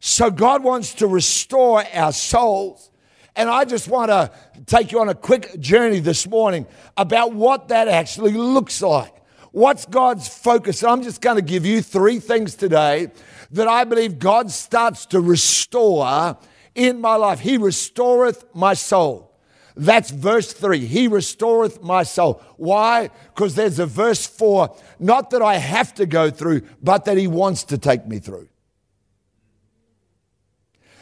So 0.00 0.30
God 0.30 0.62
wants 0.62 0.94
to 0.94 1.06
restore 1.06 1.84
our 1.92 2.12
souls. 2.12 2.90
And 3.34 3.48
I 3.48 3.64
just 3.64 3.88
want 3.88 4.10
to 4.10 4.32
take 4.66 4.90
you 4.92 5.00
on 5.00 5.08
a 5.08 5.14
quick 5.14 5.60
journey 5.60 6.00
this 6.00 6.26
morning 6.26 6.66
about 6.96 7.32
what 7.32 7.68
that 7.68 7.88
actually 7.88 8.32
looks 8.32 8.82
like. 8.82 9.14
What's 9.52 9.86
God's 9.86 10.28
focus? 10.28 10.82
I'm 10.84 11.02
just 11.02 11.20
going 11.20 11.36
to 11.36 11.42
give 11.42 11.64
you 11.64 11.80
three 11.80 12.20
things 12.20 12.54
today 12.54 13.10
that 13.52 13.66
I 13.68 13.84
believe 13.84 14.18
God 14.18 14.50
starts 14.50 15.06
to 15.06 15.20
restore 15.20 16.36
in 16.74 17.00
my 17.00 17.16
life. 17.16 17.40
He 17.40 17.56
restoreth 17.56 18.44
my 18.54 18.74
soul. 18.74 19.28
That's 19.74 20.10
verse 20.10 20.52
three. 20.52 20.86
He 20.86 21.06
restoreth 21.06 21.82
my 21.82 22.02
soul. 22.02 22.42
Why? 22.56 23.10
Because 23.34 23.54
there's 23.54 23.78
a 23.78 23.86
verse 23.86 24.26
four, 24.26 24.76
not 24.98 25.30
that 25.30 25.40
I 25.40 25.56
have 25.56 25.94
to 25.94 26.06
go 26.06 26.30
through, 26.30 26.62
but 26.82 27.04
that 27.04 27.16
He 27.16 27.28
wants 27.28 27.64
to 27.64 27.78
take 27.78 28.06
me 28.06 28.18
through. 28.18 28.48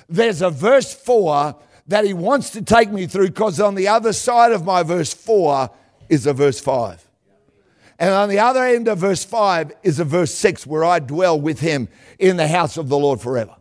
There's 0.08 0.42
a 0.42 0.50
verse 0.50 0.94
four 0.94 1.56
that 1.88 2.04
he 2.04 2.12
wants 2.12 2.50
to 2.50 2.62
take 2.62 2.90
me 2.90 3.06
through 3.06 3.28
because 3.28 3.60
on 3.60 3.75
the 3.75 3.88
other 3.88 4.12
side 4.12 4.52
of 4.52 4.64
my 4.64 4.82
verse 4.82 5.14
4 5.14 5.70
is 6.08 6.26
a 6.26 6.32
verse 6.32 6.60
5. 6.60 7.04
And 7.98 8.10
on 8.10 8.28
the 8.28 8.38
other 8.38 8.62
end 8.62 8.88
of 8.88 8.98
verse 8.98 9.25
5 9.25 9.72
is 9.82 10.00
a 10.00 10.04
verse 10.04 10.34
6 10.34 10.66
where 10.66 10.84
I 10.84 10.98
dwell 10.98 11.40
with 11.40 11.60
him 11.60 11.88
in 12.18 12.36
the 12.36 12.48
house 12.48 12.76
of 12.76 12.88
the 12.88 12.98
Lord 12.98 13.20
forever. 13.20 13.54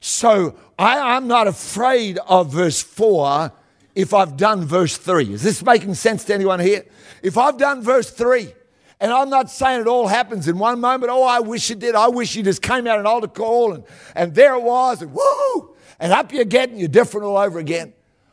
So 0.00 0.54
I, 0.78 1.16
am 1.16 1.26
not 1.26 1.48
afraid 1.48 2.18
of 2.28 2.52
verse 2.52 2.82
4 2.82 3.52
if 3.94 4.12
I've 4.12 4.36
done 4.36 4.64
verse 4.64 4.96
3. 4.98 5.32
Is 5.32 5.42
this 5.42 5.64
making 5.64 5.94
sense 5.94 6.24
to 6.24 6.34
anyone 6.34 6.60
here? 6.60 6.84
If 7.22 7.38
I've 7.38 7.56
done 7.56 7.82
verse 7.82 8.10
3, 8.10 8.52
and 9.00 9.12
I'm 9.12 9.28
not 9.28 9.50
saying 9.50 9.82
it 9.82 9.86
all 9.86 10.06
happens 10.06 10.48
in 10.48 10.58
one 10.58 10.80
moment. 10.80 11.10
Oh, 11.12 11.22
I 11.22 11.40
wish 11.40 11.70
it 11.70 11.78
did. 11.78 11.94
I 11.94 12.08
wish 12.08 12.34
you 12.34 12.42
just 12.42 12.62
came 12.62 12.86
out 12.86 12.98
an 12.98 13.06
altar 13.06 13.28
call 13.28 13.74
and, 13.74 13.84
and 14.14 14.34
there 14.34 14.54
it 14.54 14.62
was, 14.62 15.02
and 15.02 15.12
woo! 15.12 15.76
and 15.98 16.12
up 16.12 16.32
you 16.32 16.44
get 16.44 16.70
and 16.70 16.78
you're 16.78 16.88
different 16.88 17.26
all 17.26 17.36
over 17.36 17.58
again. 17.58 17.92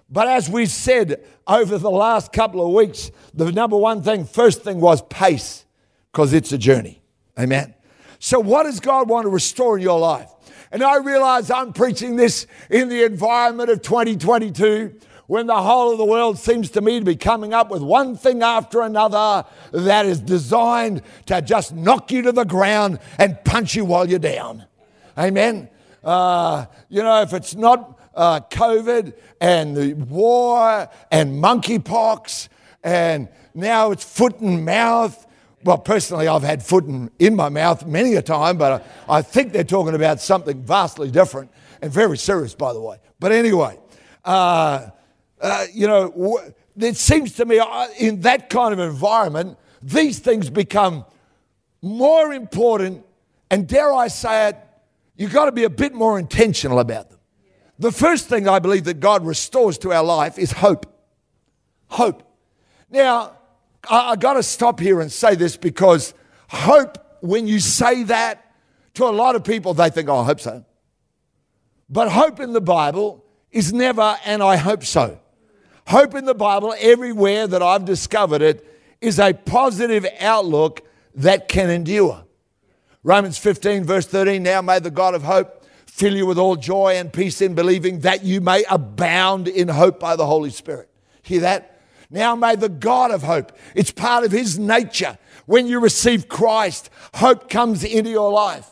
But 0.09 0.27
as 0.27 0.49
we've 0.49 0.69
said 0.69 1.23
over 1.47 1.77
the 1.77 1.89
last 1.89 2.31
couple 2.31 2.65
of 2.65 2.73
weeks, 2.73 3.11
the 3.33 3.51
number 3.51 3.77
one 3.77 4.03
thing, 4.03 4.25
first 4.25 4.63
thing 4.63 4.79
was 4.79 5.01
pace, 5.03 5.65
because 6.11 6.33
it's 6.33 6.51
a 6.51 6.57
journey. 6.57 7.01
Amen. 7.37 7.73
So, 8.19 8.39
what 8.39 8.63
does 8.63 8.79
God 8.79 9.09
want 9.09 9.25
to 9.25 9.29
restore 9.29 9.77
in 9.77 9.83
your 9.83 9.99
life? 9.99 10.29
And 10.71 10.83
I 10.83 10.97
realize 10.97 11.51
I'm 11.51 11.73
preaching 11.73 12.15
this 12.15 12.47
in 12.69 12.89
the 12.89 13.03
environment 13.03 13.69
of 13.69 13.81
2022 13.81 14.99
when 15.33 15.47
the 15.47 15.63
whole 15.63 15.91
of 15.91 15.97
the 15.97 16.05
world 16.05 16.37
seems 16.37 16.69
to 16.69 16.79
me 16.79 16.99
to 16.99 17.05
be 17.05 17.15
coming 17.15 17.55
up 17.55 17.71
with 17.71 17.81
one 17.81 18.15
thing 18.15 18.43
after 18.43 18.81
another 18.81 19.43
that 19.71 20.05
is 20.05 20.19
designed 20.19 21.01
to 21.25 21.41
just 21.41 21.73
knock 21.73 22.11
you 22.11 22.21
to 22.21 22.31
the 22.31 22.43
ground 22.43 22.99
and 23.17 23.43
punch 23.43 23.73
you 23.73 23.83
while 23.83 24.07
you're 24.07 24.19
down. 24.19 24.63
Amen. 25.17 25.69
Uh, 26.03 26.67
you 26.87 27.01
know, 27.01 27.23
if 27.23 27.33
it's 27.33 27.55
not 27.55 27.99
uh, 28.13 28.41
COVID 28.41 29.15
and 29.41 29.75
the 29.75 29.93
war 29.95 30.87
and 31.09 31.43
monkeypox 31.43 32.49
and 32.83 33.27
now 33.55 33.89
it's 33.89 34.03
foot 34.03 34.39
and 34.39 34.63
mouth. 34.63 35.25
Well, 35.63 35.79
personally, 35.79 36.27
I've 36.27 36.43
had 36.43 36.61
foot 36.61 36.85
in, 36.85 37.09
in 37.17 37.35
my 37.35 37.49
mouth 37.49 37.87
many 37.87 38.13
a 38.13 38.21
time, 38.21 38.59
but 38.59 38.83
I, 39.09 39.17
I 39.17 39.21
think 39.23 39.51
they're 39.51 39.63
talking 39.63 39.95
about 39.95 40.21
something 40.21 40.61
vastly 40.61 41.09
different 41.09 41.49
and 41.81 41.91
very 41.91 42.19
serious, 42.19 42.53
by 42.53 42.71
the 42.71 42.81
way. 42.81 42.97
But 43.19 43.31
anyway, 43.31 43.79
uh, 44.23 44.91
uh, 45.43 45.65
you 45.71 45.85
know, 45.85 46.39
it 46.77 46.97
seems 46.97 47.33
to 47.33 47.45
me 47.45 47.59
uh, 47.59 47.87
in 47.99 48.21
that 48.21 48.49
kind 48.49 48.73
of 48.73 48.79
environment, 48.79 49.57
these 49.81 50.19
things 50.19 50.49
become 50.49 51.05
more 51.81 52.33
important, 52.33 53.05
and 53.51 53.67
dare 53.67 53.93
I 53.93 54.07
say 54.07 54.49
it, 54.49 54.57
You've 55.15 55.33
got 55.33 55.45
to 55.45 55.51
be 55.51 55.63
a 55.63 55.69
bit 55.69 55.93
more 55.93 56.17
intentional 56.17 56.79
about 56.79 57.09
them. 57.09 57.19
The 57.79 57.91
first 57.91 58.27
thing 58.27 58.47
I 58.47 58.59
believe 58.59 58.85
that 58.85 58.99
God 58.99 59.25
restores 59.25 59.77
to 59.79 59.93
our 59.93 60.03
life 60.03 60.39
is 60.39 60.51
hope. 60.51 60.85
Hope. 61.87 62.23
Now, 62.89 63.37
I, 63.89 64.11
I 64.11 64.15
got 64.15 64.33
to 64.33 64.43
stop 64.43 64.79
here 64.79 65.01
and 65.01 65.11
say 65.11 65.35
this 65.35 65.57
because 65.57 66.13
hope, 66.47 66.97
when 67.21 67.47
you 67.47 67.59
say 67.59 68.03
that 68.03 68.53
to 68.95 69.05
a 69.05 69.11
lot 69.11 69.35
of 69.35 69.43
people, 69.43 69.73
they 69.73 69.89
think, 69.89 70.09
oh, 70.09 70.17
I 70.17 70.25
hope 70.25 70.39
so. 70.39 70.65
But 71.89 72.09
hope 72.09 72.39
in 72.39 72.53
the 72.53 72.61
Bible 72.61 73.23
is 73.51 73.71
never, 73.71 74.17
and 74.25 74.41
I 74.41 74.55
hope 74.55 74.83
so. 74.83 75.19
Hope 75.87 76.15
in 76.15 76.25
the 76.25 76.33
Bible, 76.33 76.73
everywhere 76.79 77.47
that 77.47 77.61
I've 77.61 77.85
discovered 77.85 78.41
it, 78.41 78.65
is 79.01 79.19
a 79.19 79.33
positive 79.33 80.07
outlook 80.19 80.81
that 81.15 81.47
can 81.47 81.69
endure. 81.69 82.23
Romans 83.03 83.37
15, 83.37 83.83
verse 83.83 84.05
13 84.05 84.41
Now 84.41 84.61
may 84.61 84.79
the 84.79 84.91
God 84.91 85.13
of 85.13 85.23
hope 85.23 85.65
fill 85.85 86.15
you 86.15 86.25
with 86.25 86.37
all 86.37 86.55
joy 86.55 86.95
and 86.95 87.11
peace 87.11 87.41
in 87.41 87.53
believing 87.53 87.99
that 87.99 88.23
you 88.23 88.41
may 88.41 88.63
abound 88.69 89.47
in 89.47 89.67
hope 89.67 89.99
by 89.99 90.15
the 90.15 90.25
Holy 90.25 90.49
Spirit. 90.49 90.89
Hear 91.21 91.41
that? 91.41 91.81
Now 92.09 92.35
may 92.35 92.55
the 92.55 92.69
God 92.69 93.11
of 93.11 93.23
hope, 93.23 93.51
it's 93.75 93.91
part 93.91 94.23
of 94.23 94.31
his 94.31 94.57
nature. 94.57 95.17
When 95.45 95.67
you 95.67 95.79
receive 95.79 96.29
Christ, 96.29 96.89
hope 97.15 97.49
comes 97.49 97.83
into 97.83 98.09
your 98.09 98.31
life. 98.31 98.69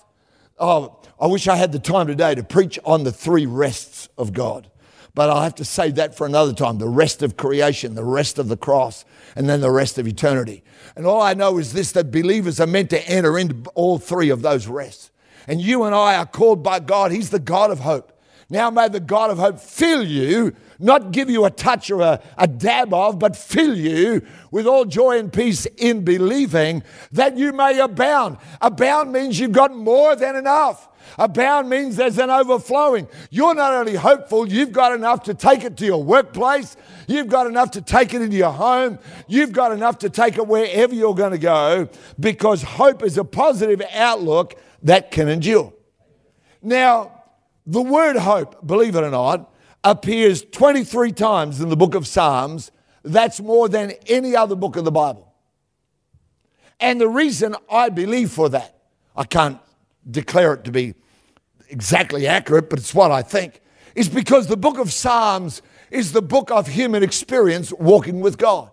Oh, 0.58 1.00
I 1.20 1.28
wish 1.28 1.48
I 1.48 1.58
had 1.58 1.72
the 1.72 1.80
time 1.80 2.08
today 2.08 2.36
to 2.36 2.44
preach 2.44 2.80
on 2.86 3.04
the 3.04 3.12
three 3.12 3.46
rests 3.46 4.08
of 4.18 4.32
God. 4.32 4.71
But 5.14 5.30
I'll 5.30 5.42
have 5.42 5.56
to 5.56 5.66
save 5.66 5.96
that 5.96 6.16
for 6.16 6.26
another 6.26 6.54
time 6.54 6.78
the 6.78 6.88
rest 6.88 7.22
of 7.22 7.36
creation, 7.38 7.96
the 7.96 8.04
rest 8.04 8.40
of 8.40 8.48
the 8.48 8.58
cross, 8.58 9.04
and 9.36 9.50
then 9.50 9.62
the 9.62 9.72
rest 9.72 9.98
of 9.98 10.08
eternity. 10.08 10.64
And 10.96 11.06
all 11.06 11.22
I 11.22 11.34
know 11.34 11.58
is 11.58 11.74
this 11.74 11.92
that 11.94 12.12
believers 12.12 12.60
are 12.60 12.68
meant 12.68 12.90
to 12.92 13.10
enter 13.10 13.38
into 13.38 13.70
all 13.76 13.98
three 13.98 14.30
of 14.30 14.42
those 14.42 14.68
rests. 14.68 15.12
And 15.48 15.60
you 15.60 15.84
and 15.84 15.94
I 15.94 16.16
are 16.16 16.26
called 16.26 16.64
by 16.64 16.80
God, 16.80 17.12
He's 17.12 17.30
the 17.30 17.40
God 17.40 17.72
of 17.72 17.80
hope. 17.80 18.18
Now 18.52 18.70
may 18.70 18.90
the 18.90 19.00
God 19.00 19.32
of 19.32 19.38
hope 19.38 19.62
fill 19.62 20.04
you, 20.04 20.54
not 20.78 21.12
give 21.14 21.30
you 21.30 21.46
a 21.46 21.50
touch 21.50 21.90
or 21.90 22.02
a, 22.02 22.22
a 22.38 22.50
dab 22.50 22.94
of, 22.94 23.18
but 23.18 23.38
fill 23.38 23.78
you 23.78 24.28
with 24.52 24.68
all 24.68 24.84
joy 24.84 25.20
and 25.20 25.32
peace 25.32 25.66
in 25.78 26.04
believing 26.04 26.84
that 27.14 27.38
you 27.38 27.54
may 27.54 27.80
abound. 27.80 28.38
Abound 28.60 29.14
means 29.14 29.40
you've 29.40 29.54
got 29.54 29.74
more 29.74 30.18
than 30.18 30.36
enough. 30.36 30.90
Abound 31.18 31.70
means 31.70 31.96
there's 31.96 32.18
an 32.18 32.30
overflowing. 32.30 33.08
You're 33.30 33.56
not 33.56 33.74
only 33.74 33.96
hopeful, 33.96 34.46
you've 34.46 34.74
got 34.74 34.92
enough 34.92 35.24
to 35.24 35.34
take 35.34 35.64
it 35.64 35.78
to 35.78 35.86
your 35.86 36.04
workplace, 36.04 36.76
you've 37.08 37.30
got 37.30 37.48
enough 37.48 37.72
to 37.72 37.82
take 37.82 38.14
it 38.14 38.22
into 38.22 38.36
your 38.36 38.52
home, 38.52 39.00
you've 39.30 39.54
got 39.54 39.72
enough 39.72 40.00
to 40.00 40.10
take 40.10 40.38
it 40.38 40.46
wherever 40.46 40.94
you're 40.94 41.16
going 41.16 41.32
to 41.32 41.38
go 41.38 41.88
because 42.20 42.64
hope 42.64 43.02
is 43.02 43.18
a 43.18 43.24
positive 43.24 43.82
outlook 43.94 44.60
that 44.84 45.10
can 45.10 45.30
endure. 45.30 45.72
Now, 46.62 47.21
the 47.66 47.82
word 47.82 48.18
hope, 48.18 48.66
believe 48.66 48.96
it 48.96 49.04
or 49.04 49.12
not, 49.12 49.54
appears 49.84 50.44
23 50.44 51.12
times 51.12 51.62
in 51.62 51.70
the 51.70 51.76
book 51.76 51.96
of 51.96 52.08
Psalms. 52.08 52.72
That's 53.04 53.40
more 53.40 53.68
than 53.68 53.94
any 54.08 54.36
other 54.36 54.56
book 54.56 54.76
of 54.76 54.86
the 54.86 54.92
Bible. 54.92 55.34
And 56.80 57.00
the 57.00 57.08
reason 57.08 57.56
I 57.70 57.90
believe 57.90 58.32
for 58.32 58.50
that, 58.50 58.76
I 59.16 59.24
can't 59.24 59.60
declare 60.10 60.54
it 60.54 60.64
to 60.66 60.72
be 60.72 60.96
exactly 61.70 62.28
accurate, 62.28 62.70
but 62.70 62.80
it's 62.80 62.94
what 62.94 63.12
I 63.12 63.22
think, 63.22 63.62
is 63.96 64.10
because 64.10 64.48
the 64.48 64.58
book 64.58 64.78
of 64.78 64.92
Psalms 64.92 65.62
is 65.90 66.12
the 66.12 66.22
book 66.22 66.50
of 66.52 66.68
human 66.68 67.04
experience 67.04 67.72
walking 67.74 68.22
with 68.22 68.38
God. 68.38 68.72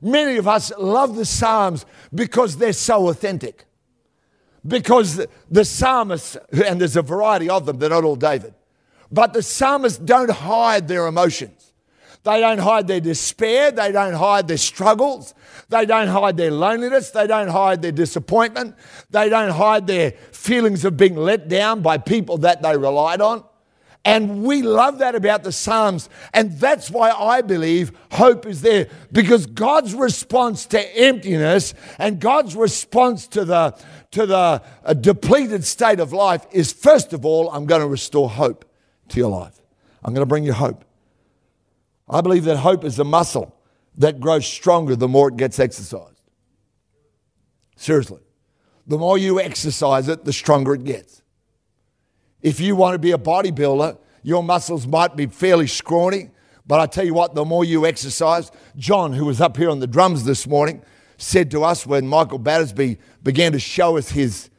Many 0.00 0.36
of 0.36 0.48
us 0.48 0.72
love 0.78 1.16
the 1.16 1.26
Psalms 1.26 1.84
because 2.14 2.56
they're 2.56 2.72
so 2.72 3.08
authentic. 3.08 3.66
Because 4.66 5.26
the 5.50 5.64
psalmists, 5.64 6.36
and 6.64 6.80
there's 6.80 6.96
a 6.96 7.02
variety 7.02 7.48
of 7.48 7.66
them, 7.66 7.78
they're 7.78 7.90
not 7.90 8.04
all 8.04 8.16
David, 8.16 8.54
but 9.10 9.32
the 9.32 9.42
psalmists 9.42 9.98
don't 9.98 10.30
hide 10.30 10.86
their 10.86 11.06
emotions. 11.06 11.72
They 12.22 12.40
don't 12.40 12.58
hide 12.58 12.86
their 12.86 13.00
despair. 13.00 13.70
They 13.70 13.92
don't 13.92 14.12
hide 14.12 14.46
their 14.46 14.58
struggles. 14.58 15.34
They 15.70 15.86
don't 15.86 16.08
hide 16.08 16.36
their 16.36 16.50
loneliness. 16.50 17.10
They 17.10 17.26
don't 17.26 17.48
hide 17.48 17.80
their 17.80 17.92
disappointment. 17.92 18.76
They 19.10 19.30
don't 19.30 19.52
hide 19.52 19.86
their 19.86 20.12
feelings 20.32 20.84
of 20.84 20.98
being 20.98 21.16
let 21.16 21.48
down 21.48 21.80
by 21.80 21.96
people 21.96 22.38
that 22.38 22.60
they 22.60 22.76
relied 22.76 23.22
on. 23.22 23.44
And 24.04 24.42
we 24.44 24.62
love 24.62 24.98
that 24.98 25.14
about 25.14 25.42
the 25.42 25.52
Psalms. 25.52 26.08
And 26.32 26.58
that's 26.58 26.90
why 26.90 27.10
I 27.10 27.42
believe 27.42 27.92
hope 28.12 28.46
is 28.46 28.62
there. 28.62 28.88
Because 29.12 29.46
God's 29.46 29.94
response 29.94 30.64
to 30.66 30.96
emptiness 30.96 31.74
and 31.98 32.18
God's 32.18 32.56
response 32.56 33.26
to 33.28 33.44
the, 33.44 33.76
to 34.12 34.24
the 34.24 34.62
uh, 34.84 34.94
depleted 34.94 35.64
state 35.64 36.00
of 36.00 36.12
life 36.12 36.46
is 36.50 36.72
first 36.72 37.12
of 37.12 37.26
all, 37.26 37.50
I'm 37.50 37.66
going 37.66 37.82
to 37.82 37.86
restore 37.86 38.30
hope 38.30 38.64
to 39.08 39.18
your 39.18 39.30
life. 39.30 39.60
I'm 40.02 40.14
going 40.14 40.22
to 40.22 40.28
bring 40.28 40.44
you 40.44 40.54
hope. 40.54 40.84
I 42.08 42.22
believe 42.22 42.44
that 42.44 42.56
hope 42.56 42.84
is 42.84 42.98
a 42.98 43.04
muscle 43.04 43.54
that 43.98 44.18
grows 44.18 44.46
stronger 44.46 44.96
the 44.96 45.08
more 45.08 45.28
it 45.28 45.36
gets 45.36 45.58
exercised. 45.58 46.20
Seriously. 47.76 48.20
The 48.86 48.98
more 48.98 49.18
you 49.18 49.40
exercise 49.40 50.08
it, 50.08 50.24
the 50.24 50.32
stronger 50.32 50.74
it 50.74 50.84
gets. 50.84 51.19
If 52.42 52.60
you 52.60 52.76
want 52.76 52.94
to 52.94 52.98
be 52.98 53.12
a 53.12 53.18
bodybuilder, 53.18 53.98
your 54.22 54.42
muscles 54.42 54.86
might 54.86 55.16
be 55.16 55.26
fairly 55.26 55.66
scrawny, 55.66 56.30
but 56.66 56.80
I 56.80 56.86
tell 56.86 57.04
you 57.04 57.14
what, 57.14 57.34
the 57.34 57.44
more 57.44 57.64
you 57.64 57.86
exercise, 57.86 58.50
John, 58.76 59.12
who 59.12 59.24
was 59.24 59.40
up 59.40 59.56
here 59.56 59.70
on 59.70 59.80
the 59.80 59.86
drums 59.86 60.24
this 60.24 60.46
morning, 60.46 60.82
said 61.16 61.50
to 61.50 61.64
us 61.64 61.86
when 61.86 62.06
Michael 62.06 62.38
Battersby 62.38 62.98
began 63.22 63.52
to 63.52 63.58
show 63.58 63.96
us 63.96 64.10
his 64.10 64.50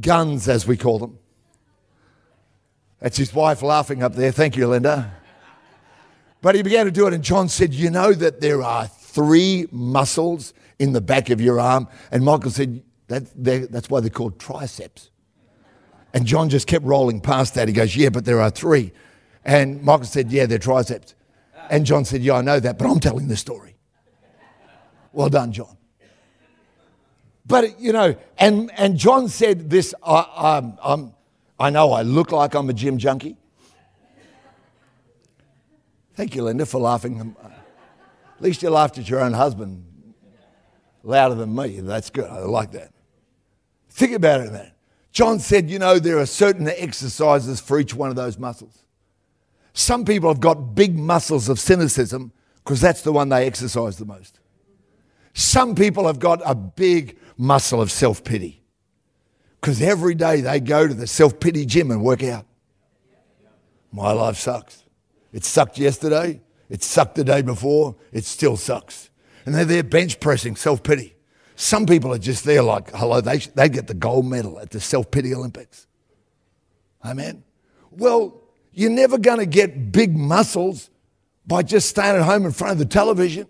guns, 0.00 0.48
as 0.48 0.66
we 0.66 0.76
call 0.76 0.98
them. 0.98 1.18
That's 2.98 3.16
his 3.16 3.34
wife 3.34 3.62
laughing 3.62 4.02
up 4.02 4.14
there. 4.14 4.30
Thank 4.30 4.56
you, 4.56 4.68
Linda. 4.68 5.12
But 6.42 6.54
he 6.54 6.62
began 6.62 6.86
to 6.86 6.92
do 6.92 7.06
it, 7.06 7.14
and 7.14 7.24
John 7.24 7.48
said, 7.48 7.74
You 7.74 7.90
know 7.90 8.12
that 8.12 8.40
there 8.40 8.62
are 8.62 8.86
three 8.86 9.66
muscles 9.70 10.54
in 10.78 10.92
the 10.92 11.00
back 11.00 11.30
of 11.30 11.40
your 11.40 11.60
arm? 11.60 11.88
And 12.10 12.24
Michael 12.24 12.50
said, 12.50 12.82
that, 13.08 13.26
That's 13.36 13.90
why 13.90 14.00
they're 14.00 14.10
called 14.10 14.38
triceps. 14.38 15.09
And 16.12 16.26
John 16.26 16.48
just 16.48 16.66
kept 16.66 16.84
rolling 16.84 17.20
past 17.20 17.54
that. 17.54 17.68
He 17.68 17.74
goes, 17.74 17.96
Yeah, 17.96 18.08
but 18.08 18.24
there 18.24 18.40
are 18.40 18.50
three. 18.50 18.92
And 19.44 19.82
Michael 19.82 20.06
said, 20.06 20.30
Yeah, 20.32 20.46
they're 20.46 20.58
triceps. 20.58 21.14
And 21.70 21.86
John 21.86 22.04
said, 22.04 22.22
Yeah, 22.22 22.34
I 22.34 22.42
know 22.42 22.60
that, 22.60 22.78
but 22.78 22.90
I'm 22.90 23.00
telling 23.00 23.28
the 23.28 23.36
story. 23.36 23.76
Well 25.12 25.28
done, 25.28 25.52
John. 25.52 25.76
But, 27.46 27.80
you 27.80 27.92
know, 27.92 28.16
and, 28.38 28.70
and 28.76 28.96
John 28.96 29.28
said 29.28 29.70
this 29.70 29.92
I, 30.04 30.72
I'm, 30.82 31.14
I 31.58 31.70
know 31.70 31.92
I 31.92 32.02
look 32.02 32.32
like 32.32 32.54
I'm 32.54 32.70
a 32.70 32.72
gym 32.72 32.98
junkie. 32.98 33.36
Thank 36.14 36.34
you, 36.34 36.42
Linda, 36.42 36.66
for 36.66 36.80
laughing. 36.80 37.34
At 37.42 38.42
least 38.42 38.62
you 38.62 38.70
laughed 38.70 38.98
at 38.98 39.08
your 39.08 39.20
own 39.20 39.32
husband 39.32 39.84
louder 41.02 41.34
than 41.34 41.54
me. 41.54 41.80
That's 41.80 42.10
good. 42.10 42.30
I 42.30 42.40
like 42.40 42.72
that. 42.72 42.92
Think 43.88 44.12
about 44.12 44.42
it, 44.42 44.52
man. 44.52 44.70
John 45.12 45.40
said, 45.40 45.70
you 45.70 45.78
know, 45.78 45.98
there 45.98 46.18
are 46.18 46.26
certain 46.26 46.68
exercises 46.68 47.60
for 47.60 47.80
each 47.80 47.94
one 47.94 48.10
of 48.10 48.16
those 48.16 48.38
muscles. 48.38 48.84
Some 49.72 50.04
people 50.04 50.30
have 50.30 50.40
got 50.40 50.74
big 50.74 50.98
muscles 50.98 51.48
of 51.48 51.58
cynicism 51.58 52.32
because 52.64 52.80
that's 52.80 53.02
the 53.02 53.12
one 53.12 53.28
they 53.28 53.46
exercise 53.46 53.96
the 53.98 54.04
most. 54.04 54.38
Some 55.32 55.74
people 55.74 56.06
have 56.06 56.18
got 56.18 56.40
a 56.44 56.54
big 56.54 57.18
muscle 57.36 57.80
of 57.80 57.90
self 57.90 58.22
pity 58.24 58.62
because 59.60 59.80
every 59.80 60.14
day 60.14 60.40
they 60.40 60.60
go 60.60 60.86
to 60.86 60.94
the 60.94 61.06
self 61.06 61.38
pity 61.40 61.64
gym 61.66 61.90
and 61.90 62.02
work 62.02 62.22
out. 62.22 62.46
My 63.92 64.12
life 64.12 64.36
sucks. 64.36 64.84
It 65.32 65.44
sucked 65.44 65.78
yesterday, 65.78 66.40
it 66.68 66.82
sucked 66.82 67.14
the 67.14 67.24
day 67.24 67.42
before, 67.42 67.96
it 68.12 68.24
still 68.24 68.56
sucks. 68.56 69.10
And 69.46 69.54
they're 69.54 69.64
there 69.64 69.82
bench 69.82 70.20
pressing 70.20 70.56
self 70.56 70.82
pity. 70.82 71.14
Some 71.60 71.84
people 71.84 72.14
are 72.14 72.18
just 72.18 72.44
there 72.44 72.62
like, 72.62 72.90
hello, 72.92 73.20
they, 73.20 73.36
they 73.36 73.68
get 73.68 73.86
the 73.86 73.92
gold 73.92 74.24
medal 74.24 74.58
at 74.58 74.70
the 74.70 74.80
self 74.80 75.10
pity 75.10 75.34
Olympics. 75.34 75.86
Amen. 77.04 77.44
Well, 77.90 78.40
you're 78.72 78.88
never 78.88 79.18
going 79.18 79.40
to 79.40 79.46
get 79.46 79.92
big 79.92 80.16
muscles 80.16 80.88
by 81.46 81.62
just 81.62 81.90
staying 81.90 82.16
at 82.16 82.22
home 82.22 82.46
in 82.46 82.52
front 82.52 82.72
of 82.72 82.78
the 82.78 82.86
television. 82.86 83.46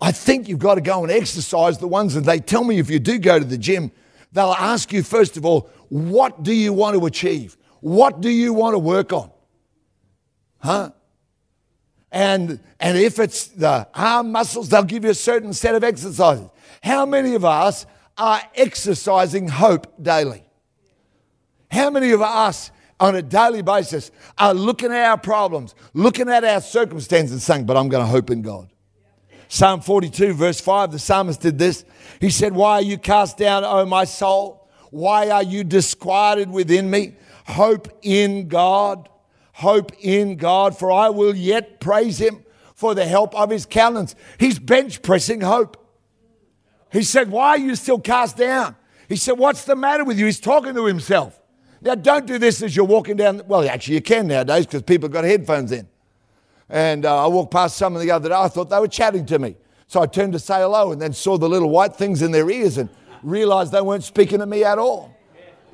I 0.00 0.10
think 0.10 0.48
you've 0.48 0.58
got 0.58 0.74
to 0.74 0.80
go 0.80 1.04
and 1.04 1.12
exercise 1.12 1.78
the 1.78 1.86
ones 1.86 2.14
that 2.14 2.22
they 2.22 2.40
tell 2.40 2.64
me 2.64 2.80
if 2.80 2.90
you 2.90 2.98
do 2.98 3.16
go 3.16 3.38
to 3.38 3.44
the 3.44 3.58
gym, 3.58 3.92
they'll 4.32 4.46
ask 4.58 4.92
you, 4.92 5.04
first 5.04 5.36
of 5.36 5.46
all, 5.46 5.70
what 5.88 6.42
do 6.42 6.52
you 6.52 6.72
want 6.72 6.98
to 6.98 7.06
achieve? 7.06 7.56
What 7.78 8.20
do 8.20 8.28
you 8.28 8.54
want 8.54 8.74
to 8.74 8.80
work 8.80 9.12
on? 9.12 9.30
Huh? 10.58 10.90
And, 12.10 12.58
and 12.80 12.98
if 12.98 13.20
it's 13.20 13.46
the 13.46 13.86
arm 13.94 14.32
muscles, 14.32 14.68
they'll 14.68 14.82
give 14.82 15.04
you 15.04 15.10
a 15.10 15.14
certain 15.14 15.52
set 15.52 15.76
of 15.76 15.84
exercises. 15.84 16.48
How 16.86 17.04
many 17.04 17.34
of 17.34 17.44
us 17.44 17.84
are 18.16 18.40
exercising 18.54 19.48
hope 19.48 20.00
daily? 20.00 20.44
How 21.68 21.90
many 21.90 22.12
of 22.12 22.22
us 22.22 22.70
on 23.00 23.16
a 23.16 23.22
daily 23.22 23.60
basis 23.60 24.12
are 24.38 24.54
looking 24.54 24.92
at 24.92 25.04
our 25.04 25.18
problems, 25.18 25.74
looking 25.94 26.28
at 26.28 26.44
our 26.44 26.60
circumstances, 26.60 27.32
and 27.32 27.42
saying, 27.42 27.66
But 27.66 27.76
I'm 27.76 27.88
going 27.88 28.04
to 28.04 28.08
hope 28.08 28.30
in 28.30 28.40
God? 28.40 28.68
Psalm 29.48 29.80
42, 29.80 30.32
verse 30.34 30.60
5, 30.60 30.92
the 30.92 31.00
psalmist 31.00 31.40
did 31.40 31.58
this. 31.58 31.84
He 32.20 32.30
said, 32.30 32.54
Why 32.54 32.74
are 32.74 32.82
you 32.82 32.98
cast 32.98 33.36
down, 33.36 33.64
O 33.64 33.84
my 33.84 34.04
soul? 34.04 34.68
Why 34.92 35.30
are 35.30 35.42
you 35.42 35.64
disquieted 35.64 36.52
within 36.52 36.88
me? 36.88 37.16
Hope 37.46 37.88
in 38.02 38.46
God. 38.46 39.08
Hope 39.54 39.90
in 39.98 40.36
God, 40.36 40.78
for 40.78 40.92
I 40.92 41.08
will 41.08 41.34
yet 41.34 41.80
praise 41.80 42.20
him 42.20 42.44
for 42.76 42.94
the 42.94 43.06
help 43.06 43.34
of 43.34 43.50
his 43.50 43.66
countenance. 43.66 44.14
He's 44.38 44.60
bench 44.60 45.02
pressing 45.02 45.40
hope. 45.40 45.82
He 46.92 47.02
said, 47.02 47.30
Why 47.30 47.50
are 47.50 47.58
you 47.58 47.74
still 47.74 47.98
cast 47.98 48.36
down? 48.36 48.76
He 49.08 49.16
said, 49.16 49.38
What's 49.38 49.64
the 49.64 49.76
matter 49.76 50.04
with 50.04 50.18
you? 50.18 50.26
He's 50.26 50.40
talking 50.40 50.74
to 50.74 50.86
himself. 50.86 51.40
Now, 51.80 51.94
don't 51.94 52.26
do 52.26 52.38
this 52.38 52.62
as 52.62 52.74
you're 52.74 52.86
walking 52.86 53.16
down. 53.16 53.42
Well, 53.46 53.68
actually, 53.68 53.94
you 53.94 54.00
can 54.00 54.26
nowadays 54.26 54.66
because 54.66 54.82
people 54.82 55.08
have 55.08 55.12
got 55.12 55.24
headphones 55.24 55.72
in. 55.72 55.86
And 56.68 57.04
uh, 57.04 57.24
I 57.24 57.28
walked 57.28 57.52
past 57.52 57.76
someone 57.76 58.04
the 58.04 58.10
other 58.10 58.28
day. 58.28 58.34
I 58.34 58.48
thought 58.48 58.70
they 58.70 58.80
were 58.80 58.88
chatting 58.88 59.26
to 59.26 59.38
me. 59.38 59.56
So 59.86 60.02
I 60.02 60.06
turned 60.06 60.32
to 60.32 60.38
say 60.38 60.60
hello 60.60 60.90
and 60.90 61.00
then 61.00 61.12
saw 61.12 61.38
the 61.38 61.48
little 61.48 61.70
white 61.70 61.94
things 61.94 62.22
in 62.22 62.32
their 62.32 62.50
ears 62.50 62.76
and 62.76 62.88
realized 63.22 63.72
they 63.72 63.80
weren't 63.80 64.02
speaking 64.02 64.40
to 64.40 64.46
me 64.46 64.64
at 64.64 64.78
all. 64.78 65.14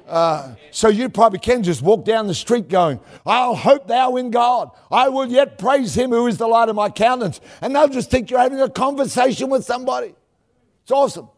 Uh, 0.07 0.55
so 0.71 0.89
you 0.89 1.09
probably 1.09 1.39
can 1.39 1.63
just 1.63 1.81
walk 1.81 2.05
down 2.05 2.27
the 2.27 2.35
street 2.35 2.69
going, 2.69 3.01
I'll 3.25 3.55
hope 3.55 3.87
thou 3.87 4.17
in 4.17 4.31
God. 4.31 4.71
I 4.91 5.09
will 5.09 5.27
yet 5.27 5.57
praise 5.57 5.97
him 5.97 6.11
who 6.11 6.27
is 6.27 6.37
the 6.37 6.47
light 6.47 6.69
of 6.69 6.77
my 6.77 6.91
countenance. 6.91 7.41
And 7.63 7.75
they'll 7.75 7.89
just 7.89 8.11
think 8.11 8.31
you're 8.31 8.41
having 8.41 8.61
a 8.61 8.69
conversation 8.69 9.49
with 9.49 9.65
somebody. 9.65 10.15
It's 10.83 10.91
awesome. 10.91 11.29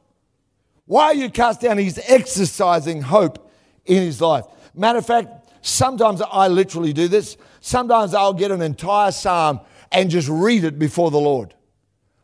Why 0.86 1.04
are 1.06 1.14
you 1.14 1.30
cast 1.30 1.60
down? 1.60 1.78
He's 1.78 1.98
exercising 1.98 3.02
hope 3.02 3.50
in 3.86 4.02
his 4.02 4.20
life. 4.20 4.44
Matter 4.74 4.98
of 4.98 5.06
fact, 5.06 5.50
sometimes 5.62 6.20
I 6.20 6.48
literally 6.48 6.92
do 6.92 7.08
this. 7.08 7.36
Sometimes 7.60 8.14
I'll 8.14 8.34
get 8.34 8.50
an 8.50 8.60
entire 8.60 9.12
psalm 9.12 9.60
and 9.92 10.10
just 10.10 10.28
read 10.28 10.64
it 10.64 10.78
before 10.78 11.10
the 11.10 11.20
Lord. 11.20 11.54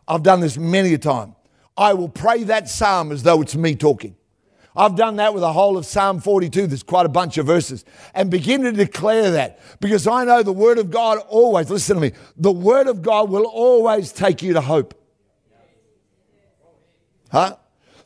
I've 0.06 0.22
done 0.22 0.40
this 0.40 0.58
many 0.58 0.92
a 0.94 0.98
time. 0.98 1.36
I 1.76 1.94
will 1.94 2.08
pray 2.08 2.44
that 2.44 2.68
psalm 2.68 3.12
as 3.12 3.22
though 3.22 3.40
it's 3.40 3.54
me 3.54 3.74
talking. 3.74 4.16
I've 4.76 4.96
done 4.96 5.16
that 5.16 5.34
with 5.34 5.40
the 5.40 5.52
whole 5.52 5.76
of 5.76 5.84
Psalm 5.84 6.20
42. 6.20 6.66
There's 6.66 6.82
quite 6.82 7.06
a 7.06 7.10
bunch 7.10 7.38
of 7.38 7.46
verses. 7.46 7.84
And 8.14 8.30
begin 8.30 8.62
to 8.62 8.72
declare 8.72 9.32
that 9.32 9.58
because 9.80 10.06
I 10.06 10.24
know 10.24 10.42
the 10.42 10.52
Word 10.52 10.78
of 10.78 10.90
God 10.90 11.18
always, 11.28 11.70
listen 11.70 11.96
to 11.96 12.02
me, 12.02 12.12
the 12.36 12.52
Word 12.52 12.86
of 12.86 13.02
God 13.02 13.30
will 13.30 13.46
always 13.46 14.12
take 14.12 14.42
you 14.42 14.52
to 14.52 14.60
hope. 14.60 14.99
Huh? 17.30 17.56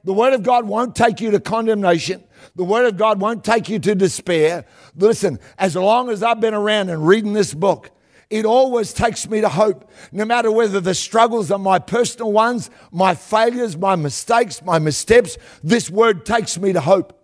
The 0.05 0.13
Word 0.13 0.35
of 0.35 0.43
God 0.43 0.67
won't 0.67 0.95
take 0.95 1.21
you 1.21 1.31
to 1.31 1.41
condemnation. 1.41 2.23
The 2.57 2.65
Word 2.65 2.87
of 2.87 2.97
God 2.97 3.21
won't 3.21 3.43
take 3.43 3.69
you 3.69 3.79
to 3.79 3.95
despair. 3.95 4.67
Listen, 4.97 5.39
as 5.59 5.75
long 5.77 6.11
as 6.11 6.23
I've 6.23 6.41
been 6.41 6.55
around 6.55 6.91
and 6.91 7.07
reading 7.07 7.33
this 7.33 7.55
book, 7.55 7.91
it 8.29 8.45
always 8.45 8.93
takes 8.93 9.29
me 9.29 9.41
to 9.41 9.49
hope. 9.49 9.91
No 10.13 10.25
matter 10.25 10.51
whether 10.51 10.81
the 10.81 10.95
struggles 10.95 11.51
are 11.51 11.59
my 11.59 11.79
personal 11.79 12.33
ones, 12.33 12.69
my 12.91 13.15
failures, 13.15 13.77
my 13.77 13.97
mistakes, 13.97 14.63
my 14.63 14.79
missteps, 14.79 15.39
this 15.63 15.89
Word 15.89 16.27
takes 16.27 16.59
me 16.59 16.73
to 16.75 16.81
hope. 16.81 17.21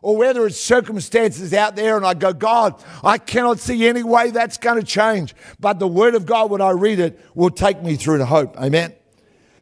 Or 0.00 0.16
whether 0.16 0.46
it's 0.46 0.58
circumstances 0.58 1.54
out 1.54 1.76
there 1.76 1.96
and 1.96 2.04
I 2.04 2.14
go, 2.14 2.32
God, 2.32 2.82
I 3.04 3.18
cannot 3.18 3.60
see 3.60 3.86
any 3.86 4.02
way 4.02 4.30
that's 4.30 4.58
going 4.58 4.80
to 4.80 4.86
change. 4.86 5.34
But 5.60 5.78
the 5.78 5.86
Word 5.86 6.14
of 6.14 6.26
God, 6.26 6.50
when 6.50 6.60
I 6.60 6.70
read 6.70 6.98
it, 6.98 7.20
will 7.34 7.50
take 7.50 7.82
me 7.82 7.96
through 7.96 8.18
to 8.18 8.26
hope. 8.26 8.56
Amen. 8.60 8.94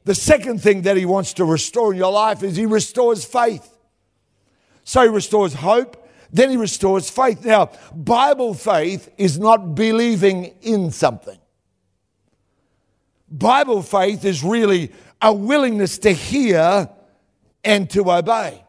The 0.05 0.15
second 0.15 0.63
thing 0.63 0.83
that 0.83 0.97
he 0.97 1.05
wants 1.05 1.35
to 1.35 1.45
restore 1.45 1.93
in 1.93 1.99
your 1.99 2.13
life 2.13 2.43
is 2.43 2.57
he 2.57 2.67
restores 2.67 3.25
faith. 3.25 3.77
So 4.85 5.03
he 5.03 5.09
restores 5.09 5.55
hope, 5.55 6.09
then 6.33 6.51
he 6.51 6.57
restores 6.57 7.11
faith. 7.11 7.45
Now, 7.45 7.71
Bible 7.95 8.55
faith 8.55 9.13
is 9.19 9.39
not 9.39 9.75
believing 9.75 10.55
in 10.63 10.91
something. 10.91 11.39
Bible 13.31 13.83
faith 13.83 14.25
is 14.25 14.43
really 14.43 14.91
a 15.23 15.33
willingness 15.33 15.99
to 15.99 16.13
hear 16.13 16.89
and 17.63 17.89
to 17.91 18.11
obey. 18.11 18.65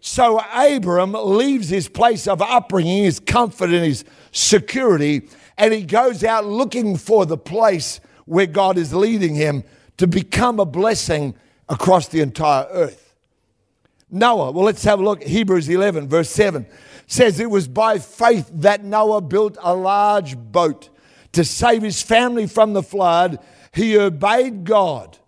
So 0.00 0.40
Abram 0.52 1.12
leaves 1.12 1.68
his 1.68 1.88
place 1.88 2.26
of 2.26 2.42
upbringing, 2.42 3.04
his 3.04 3.20
comfort, 3.20 3.70
and 3.70 3.84
his 3.84 4.04
security, 4.32 5.28
and 5.56 5.72
he 5.72 5.82
goes 5.82 6.24
out 6.24 6.44
looking 6.44 6.96
for 6.96 7.24
the 7.24 7.38
place 7.38 8.00
where 8.24 8.46
God 8.46 8.78
is 8.78 8.92
leading 8.92 9.34
him 9.34 9.64
to 10.02 10.08
become 10.08 10.58
a 10.58 10.64
blessing 10.64 11.32
across 11.68 12.08
the 12.08 12.18
entire 12.18 12.66
earth. 12.72 13.14
Noah, 14.10 14.50
well, 14.50 14.64
let's 14.64 14.82
have 14.82 14.98
a 14.98 15.02
look. 15.04 15.22
Hebrews 15.22 15.68
11, 15.68 16.08
verse 16.08 16.28
7 16.28 16.66
says, 17.06 17.38
It 17.38 17.48
was 17.48 17.68
by 17.68 18.00
faith 18.00 18.50
that 18.54 18.82
Noah 18.82 19.20
built 19.20 19.56
a 19.60 19.76
large 19.76 20.36
boat 20.36 20.88
to 21.30 21.44
save 21.44 21.82
his 21.82 22.02
family 22.02 22.48
from 22.48 22.72
the 22.72 22.82
flood. 22.82 23.38
He 23.72 23.96
obeyed 23.96 24.64
God, 24.64 25.18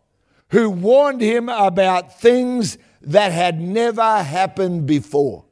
who 0.48 0.70
warned 0.70 1.20
him 1.20 1.48
about 1.48 2.20
things 2.20 2.76
that 3.00 3.30
had 3.30 3.60
never 3.60 4.24
happened 4.24 4.86
before. 4.86 5.44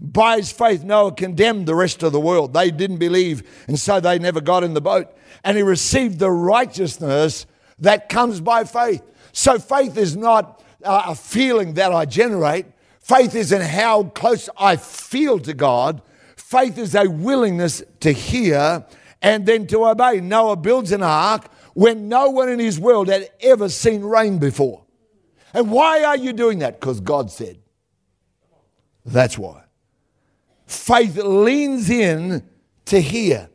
By 0.00 0.38
his 0.38 0.50
faith, 0.50 0.82
Noah 0.82 1.12
condemned 1.12 1.66
the 1.66 1.74
rest 1.74 2.02
of 2.02 2.12
the 2.12 2.20
world. 2.20 2.54
They 2.54 2.70
didn't 2.70 2.96
believe, 2.96 3.46
and 3.68 3.78
so 3.78 4.00
they 4.00 4.18
never 4.18 4.40
got 4.40 4.64
in 4.64 4.72
the 4.72 4.80
boat. 4.80 5.14
And 5.44 5.58
he 5.58 5.62
received 5.62 6.18
the 6.18 6.30
righteousness 6.30 7.44
that 7.78 8.08
comes 8.08 8.40
by 8.40 8.64
faith. 8.64 9.02
So 9.32 9.58
faith 9.58 9.96
is 9.96 10.16
not 10.16 10.62
uh, 10.82 11.04
a 11.08 11.14
feeling 11.14 11.74
that 11.74 11.92
I 11.92 12.04
generate. 12.04 12.66
Faith 13.00 13.34
is 13.34 13.52
in 13.52 13.62
how 13.62 14.04
close 14.04 14.48
I 14.58 14.76
feel 14.76 15.38
to 15.40 15.54
God. 15.54 16.02
Faith 16.36 16.78
is 16.78 16.94
a 16.94 17.08
willingness 17.08 17.82
to 18.00 18.12
hear 18.12 18.84
and 19.22 19.46
then 19.46 19.66
to 19.68 19.86
obey. 19.86 20.20
Noah 20.20 20.56
builds 20.56 20.92
an 20.92 21.02
ark 21.02 21.50
when 21.74 22.08
no 22.08 22.30
one 22.30 22.48
in 22.48 22.58
his 22.58 22.80
world 22.80 23.08
had 23.08 23.28
ever 23.40 23.68
seen 23.68 24.02
rain 24.02 24.38
before. 24.38 24.84
And 25.52 25.70
why 25.70 26.04
are 26.04 26.16
you 26.16 26.32
doing 26.32 26.60
that? 26.60 26.80
Because 26.80 27.00
God 27.00 27.30
said. 27.30 27.58
That's 29.04 29.38
why. 29.38 29.64
Faith 30.66 31.16
leans 31.16 31.90
in 31.90 32.48
to 32.86 33.00
hear. 33.00 33.48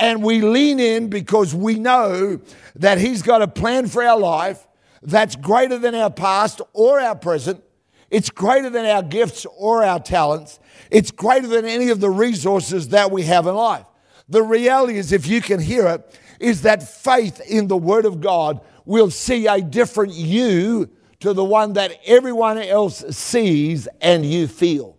And 0.00 0.22
we 0.22 0.40
lean 0.40 0.80
in 0.80 1.08
because 1.08 1.54
we 1.54 1.78
know 1.78 2.40
that 2.76 2.98
He's 2.98 3.20
got 3.20 3.42
a 3.42 3.46
plan 3.46 3.86
for 3.86 4.02
our 4.02 4.18
life 4.18 4.66
that's 5.02 5.36
greater 5.36 5.78
than 5.78 5.94
our 5.94 6.10
past 6.10 6.62
or 6.72 6.98
our 6.98 7.14
present. 7.14 7.62
It's 8.10 8.30
greater 8.30 8.70
than 8.70 8.86
our 8.86 9.02
gifts 9.02 9.46
or 9.56 9.84
our 9.84 10.00
talents. 10.00 10.58
It's 10.90 11.10
greater 11.10 11.46
than 11.46 11.64
any 11.64 11.90
of 11.90 12.00
the 12.00 12.10
resources 12.10 12.88
that 12.88 13.10
we 13.10 13.22
have 13.24 13.46
in 13.46 13.54
life. 13.54 13.86
The 14.28 14.42
reality 14.42 14.96
is, 14.96 15.12
if 15.12 15.26
you 15.26 15.40
can 15.40 15.60
hear 15.60 15.86
it, 15.86 16.18
is 16.40 16.62
that 16.62 16.82
faith 16.82 17.40
in 17.42 17.68
the 17.68 17.76
Word 17.76 18.06
of 18.06 18.20
God 18.20 18.60
will 18.84 19.10
see 19.10 19.46
a 19.46 19.60
different 19.60 20.14
you 20.14 20.88
to 21.20 21.34
the 21.34 21.44
one 21.44 21.74
that 21.74 21.92
everyone 22.06 22.58
else 22.58 23.04
sees 23.14 23.86
and 24.00 24.24
you 24.24 24.48
feel. 24.48 24.96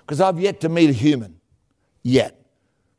Because 0.00 0.20
I've 0.20 0.40
yet 0.40 0.60
to 0.60 0.68
meet 0.68 0.90
a 0.90 0.92
human, 0.92 1.40
yet, 2.02 2.45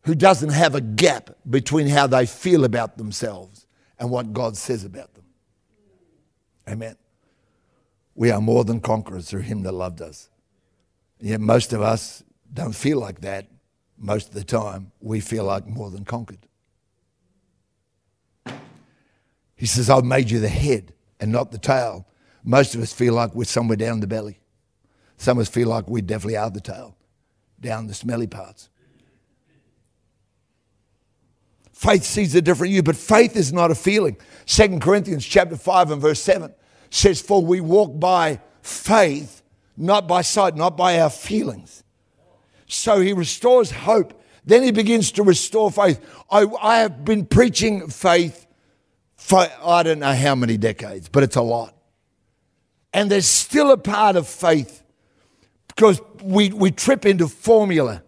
who 0.08 0.16
doesn't 0.16 0.52
have 0.52 0.74
a 0.74 0.80
gap 0.80 1.32
between 1.50 1.86
how 1.86 2.08
they 2.08 2.26
feel 2.26 2.64
about 2.64 2.98
themselves 2.98 3.68
and 4.00 4.10
what 4.10 4.32
God 4.32 4.56
says 4.56 4.86
about 4.86 5.14
them. 5.14 5.26
Amen. 6.68 6.96
We 8.16 8.32
are 8.32 8.40
more 8.40 8.64
than 8.64 8.80
conquerors 8.80 9.30
through 9.30 9.42
Him 9.42 9.64
that 9.64 9.74
loved 9.74 10.02
us. 10.02 10.30
Yet 11.20 11.42
most 11.42 11.74
of 11.74 11.82
us 11.82 12.24
don't 12.54 12.74
feel 12.74 13.00
like 13.00 13.20
that 13.22 13.48
most 13.98 14.30
of 14.30 14.34
the 14.34 14.46
time. 14.46 14.94
We 15.02 15.20
feel 15.20 15.44
like 15.44 15.68
more 15.68 15.92
than 15.92 16.06
conquered. 16.06 16.48
He 19.58 19.66
says, 19.66 19.90
I've 19.90 20.06
made 20.06 20.32
you 20.32 20.40
the 20.40 20.48
head 20.48 20.94
and 21.20 21.34
not 21.34 21.52
the 21.52 21.58
tail. 21.58 22.08
Most 22.46 22.76
of 22.76 22.82
us 22.82 22.94
feel 22.94 23.14
like 23.14 23.36
we're 23.36 23.44
somewhere 23.44 23.76
down 23.76 24.00
the 24.00 24.08
belly. 24.08 24.40
Some 25.18 25.38
of 25.38 25.42
us 25.42 25.50
feel 25.50 25.68
like 25.68 25.90
we 25.90 26.02
definitely 26.02 26.38
are 26.38 26.50
the 26.50 26.62
tail, 26.62 26.96
down 27.60 27.88
the 27.88 27.94
smelly 27.94 28.28
parts. 28.28 28.70
Faith 31.78 32.06
sees 32.06 32.34
a 32.34 32.42
different 32.42 32.74
you, 32.74 32.82
but 32.82 32.96
faith 32.96 33.36
is 33.36 33.54
not 33.54 33.70
a 33.70 33.76
feeling. 33.76 34.18
Second 34.48 34.82
Corinthians 34.82 35.24
chapter 35.24 35.56
5 35.56 35.92
and 35.92 36.02
verse 36.02 36.20
7 36.20 36.52
says, 36.90 37.22
For 37.22 37.46
we 37.46 37.62
walk 37.62 38.00
by 38.00 38.42
faith, 38.64 39.44
not 39.78 40.08
by 40.08 40.24
sight, 40.24 40.56
not 40.56 40.76
by 40.76 41.00
our 41.00 41.12
feelings. 41.12 41.84
So 42.66 43.00
he 43.00 43.14
restores 43.14 43.70
hope. 43.70 44.20
Then 44.44 44.64
he 44.64 44.72
begins 44.72 45.12
to 45.14 45.24
restore 45.24 45.70
faith. 45.70 46.04
I, 46.32 46.48
I 46.60 46.80
have 46.80 47.06
been 47.06 47.28
preaching 47.28 47.90
faith 47.90 48.48
for 49.16 49.48
I 49.64 49.84
don't 49.84 50.00
know 50.00 50.14
how 50.14 50.34
many 50.34 50.58
decades, 50.58 51.10
but 51.10 51.22
it's 51.22 51.36
a 51.36 51.44
lot. 51.44 51.76
And 52.92 53.12
there's 53.12 53.28
still 53.28 53.70
a 53.70 53.78
part 53.78 54.16
of 54.16 54.28
faith 54.28 54.82
because 55.68 56.02
we, 56.24 56.50
we 56.50 56.72
trip 56.72 57.06
into 57.06 57.28
formula 57.28 58.02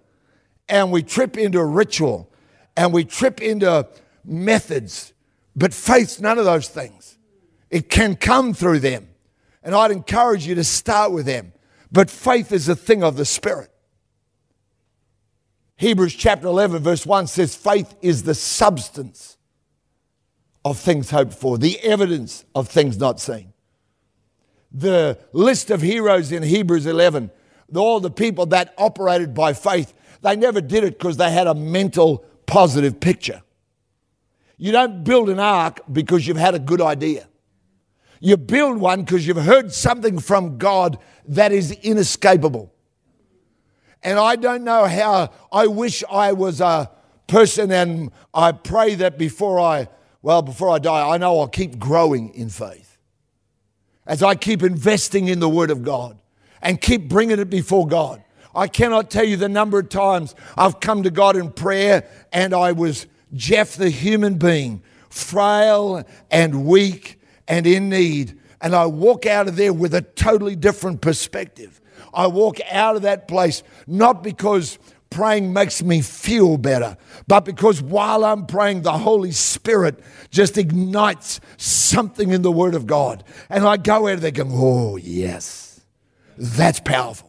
and 0.67 0.91
we 0.91 1.03
trip 1.03 1.37
into 1.37 1.63
ritual 1.63 2.28
and 2.79 2.93
we 2.93 3.03
trip 3.03 3.41
into 3.41 3.85
methods. 4.23 5.11
But 5.53 5.73
faith's 5.73 6.21
none 6.21 6.37
of 6.39 6.45
those 6.45 6.69
things. 6.69 7.17
It 7.69 7.89
can 7.89 8.15
come 8.15 8.53
through 8.53 8.79
them. 8.79 9.09
And 9.61 9.75
I'd 9.75 9.91
encourage 9.91 10.47
you 10.47 10.55
to 10.55 10.63
start 10.63 11.11
with 11.11 11.25
them. 11.25 11.51
But 11.91 12.09
faith 12.09 12.53
is 12.53 12.69
a 12.69 12.77
thing 12.77 13.03
of 13.03 13.17
the 13.17 13.25
Spirit. 13.25 13.69
Hebrews 15.75 16.15
chapter 16.15 16.47
11, 16.47 16.81
verse 16.81 17.05
1 17.05 17.27
says, 17.27 17.53
Faith 17.53 17.93
is 18.01 18.23
the 18.23 18.33
substance 18.33 19.35
of 20.63 20.79
things 20.79 21.09
hoped 21.09 21.33
for, 21.33 21.57
the 21.57 21.81
evidence 21.81 22.45
of 22.55 22.69
things 22.69 22.97
not 22.97 23.19
seen. 23.19 23.51
The 24.71 25.19
list 25.33 25.69
of 25.69 25.81
heroes 25.81 26.31
in 26.31 26.43
Hebrews 26.43 26.85
11, 26.85 27.29
all 27.75 27.99
the 27.99 28.09
people 28.09 28.45
that 28.47 28.73
operated 28.77 29.33
by 29.33 29.51
faith, 29.51 29.93
they 30.21 30.37
never 30.37 30.61
did 30.61 30.85
it 30.85 30.97
because 30.97 31.17
they 31.17 31.31
had 31.31 31.47
a 31.47 31.53
mental 31.53 32.23
positive 32.49 32.99
picture. 32.99 33.43
You 34.57 34.71
don't 34.71 35.03
build 35.03 35.29
an 35.29 35.39
ark 35.39 35.81
because 35.91 36.27
you've 36.27 36.37
had 36.37 36.55
a 36.55 36.59
good 36.59 36.81
idea. 36.81 37.27
You 38.19 38.37
build 38.37 38.79
one 38.79 39.03
because 39.03 39.25
you've 39.25 39.37
heard 39.37 39.71
something 39.71 40.19
from 40.19 40.57
God 40.57 40.97
that 41.27 41.51
is 41.51 41.71
inescapable. 41.71 42.73
And 44.01 44.17
I 44.17 44.35
don't 44.35 44.63
know 44.63 44.85
how, 44.85 45.31
I 45.51 45.67
wish 45.67 46.03
I 46.09 46.33
was 46.33 46.59
a 46.59 46.89
person 47.27 47.71
and 47.71 48.11
I 48.33 48.51
pray 48.51 48.95
that 48.95 49.17
before 49.17 49.59
I, 49.59 49.87
well, 50.21 50.41
before 50.41 50.69
I 50.69 50.79
die, 50.79 51.07
I 51.07 51.17
know 51.17 51.39
I'll 51.39 51.47
keep 51.47 51.77
growing 51.77 52.33
in 52.33 52.49
faith. 52.49 52.97
As 54.07 54.23
I 54.23 54.33
keep 54.33 54.63
investing 54.63 55.27
in 55.27 55.39
the 55.39 55.47
Word 55.49 55.69
of 55.69 55.83
God 55.83 56.17
and 56.61 56.81
keep 56.81 57.07
bringing 57.07 57.39
it 57.39 57.49
before 57.49 57.87
God. 57.87 58.23
I 58.55 58.67
cannot 58.67 59.09
tell 59.11 59.23
you 59.23 59.37
the 59.37 59.49
number 59.49 59.79
of 59.79 59.89
times 59.89 60.35
I've 60.57 60.79
come 60.79 61.03
to 61.03 61.11
God 61.11 61.35
in 61.35 61.51
prayer 61.51 62.07
and 62.31 62.53
I 62.53 62.71
was 62.71 63.07
Geoff, 63.33 63.75
the 63.75 63.89
human 63.89 64.37
being, 64.37 64.81
frail 65.09 66.03
and 66.31 66.65
weak 66.65 67.19
and 67.47 67.67
in 67.67 67.89
need. 67.89 68.39
And 68.61 68.75
I 68.75 68.87
walk 68.87 69.25
out 69.25 69.47
of 69.47 69.55
there 69.55 69.73
with 69.73 69.93
a 69.93 70.01
totally 70.01 70.55
different 70.55 71.01
perspective. 71.01 71.79
I 72.13 72.27
walk 72.27 72.57
out 72.71 72.95
of 72.95 73.03
that 73.03 73.27
place 73.27 73.63
not 73.87 74.23
because 74.23 74.79
praying 75.09 75.53
makes 75.53 75.81
me 75.81 76.01
feel 76.01 76.57
better, 76.57 76.97
but 77.27 77.41
because 77.45 77.81
while 77.81 78.23
I'm 78.23 78.45
praying, 78.45 78.81
the 78.81 78.97
Holy 78.97 79.31
Spirit 79.31 79.99
just 80.29 80.57
ignites 80.57 81.39
something 81.57 82.31
in 82.31 82.41
the 82.41 82.51
Word 82.51 82.75
of 82.75 82.85
God. 82.85 83.23
And 83.49 83.65
I 83.65 83.77
go 83.77 84.07
out 84.07 84.15
of 84.15 84.21
there 84.21 84.31
going, 84.31 84.51
oh, 84.53 84.97
yes 84.97 85.81
That's 86.37 86.79
powerful. 86.79 87.28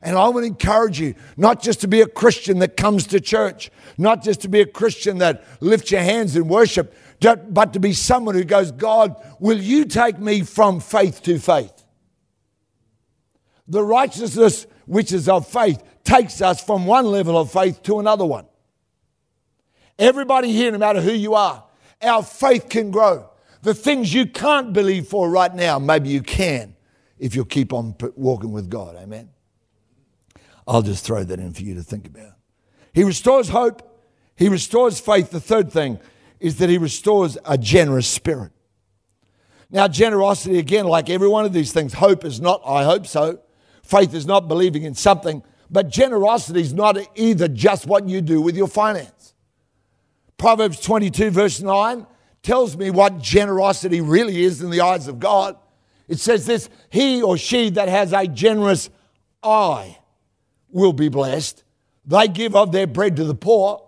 And 0.00 0.16
I 0.16 0.28
would 0.28 0.44
encourage 0.44 1.00
you 1.00 1.14
not 1.36 1.60
just 1.60 1.80
to 1.80 1.88
be 1.88 2.00
a 2.00 2.06
Christian 2.06 2.60
that 2.60 2.76
comes 2.76 3.06
to 3.08 3.20
church, 3.20 3.70
not 3.96 4.22
just 4.22 4.40
to 4.42 4.48
be 4.48 4.60
a 4.60 4.66
Christian 4.66 5.18
that 5.18 5.44
lifts 5.60 5.90
your 5.90 6.02
hands 6.02 6.36
in 6.36 6.46
worship, 6.46 6.94
but 7.20 7.72
to 7.72 7.80
be 7.80 7.92
someone 7.92 8.36
who 8.36 8.44
goes, 8.44 8.70
God, 8.70 9.16
will 9.40 9.58
you 9.58 9.84
take 9.84 10.18
me 10.18 10.42
from 10.42 10.78
faith 10.80 11.22
to 11.24 11.38
faith? 11.38 11.84
The 13.66 13.82
righteousness 13.82 14.66
which 14.86 15.12
is 15.12 15.28
of 15.28 15.46
faith 15.48 15.82
takes 16.04 16.40
us 16.40 16.62
from 16.64 16.86
one 16.86 17.06
level 17.06 17.36
of 17.36 17.52
faith 17.52 17.82
to 17.82 17.98
another 17.98 18.24
one. 18.24 18.46
Everybody 19.98 20.52
here, 20.52 20.70
no 20.70 20.78
matter 20.78 21.00
who 21.00 21.12
you 21.12 21.34
are, 21.34 21.64
our 22.00 22.22
faith 22.22 22.68
can 22.68 22.92
grow. 22.92 23.28
The 23.62 23.74
things 23.74 24.14
you 24.14 24.26
can't 24.26 24.72
believe 24.72 25.08
for 25.08 25.28
right 25.28 25.52
now, 25.52 25.80
maybe 25.80 26.08
you 26.08 26.22
can 26.22 26.76
if 27.18 27.34
you'll 27.34 27.44
keep 27.44 27.72
on 27.72 27.96
walking 28.14 28.52
with 28.52 28.70
God. 28.70 28.94
Amen. 28.96 29.30
I'll 30.68 30.82
just 30.82 31.04
throw 31.04 31.24
that 31.24 31.40
in 31.40 31.54
for 31.54 31.62
you 31.62 31.74
to 31.74 31.82
think 31.82 32.06
about. 32.06 32.32
He 32.92 33.02
restores 33.02 33.48
hope, 33.48 33.82
he 34.36 34.48
restores 34.48 35.00
faith. 35.00 35.30
The 35.30 35.40
third 35.40 35.72
thing 35.72 35.98
is 36.38 36.58
that 36.58 36.68
he 36.68 36.78
restores 36.78 37.38
a 37.44 37.56
generous 37.56 38.06
spirit. 38.06 38.52
Now, 39.70 39.88
generosity, 39.88 40.58
again, 40.58 40.86
like 40.86 41.10
every 41.10 41.28
one 41.28 41.44
of 41.44 41.52
these 41.52 41.72
things, 41.72 41.94
hope 41.94 42.24
is 42.24 42.40
not, 42.40 42.62
I 42.64 42.84
hope 42.84 43.06
so. 43.06 43.40
Faith 43.82 44.14
is 44.14 44.26
not 44.26 44.46
believing 44.46 44.84
in 44.84 44.94
something, 44.94 45.42
but 45.70 45.88
generosity 45.88 46.60
is 46.60 46.72
not 46.72 46.98
either 47.16 47.48
just 47.48 47.86
what 47.86 48.08
you 48.08 48.20
do 48.20 48.40
with 48.40 48.56
your 48.56 48.68
finance. 48.68 49.34
Proverbs 50.36 50.80
22, 50.80 51.30
verse 51.30 51.60
9, 51.60 52.06
tells 52.42 52.76
me 52.76 52.90
what 52.90 53.18
generosity 53.18 54.00
really 54.00 54.44
is 54.44 54.62
in 54.62 54.70
the 54.70 54.80
eyes 54.80 55.08
of 55.08 55.18
God. 55.18 55.56
It 56.06 56.18
says 56.18 56.46
this 56.46 56.70
He 56.90 57.20
or 57.22 57.36
she 57.36 57.70
that 57.70 57.88
has 57.88 58.12
a 58.12 58.26
generous 58.26 58.88
eye 59.42 59.97
will 60.70 60.92
be 60.92 61.08
blessed. 61.08 61.64
They 62.06 62.28
give 62.28 62.56
of 62.56 62.72
their 62.72 62.86
bread 62.86 63.16
to 63.16 63.24
the 63.24 63.34
poor. 63.34 63.86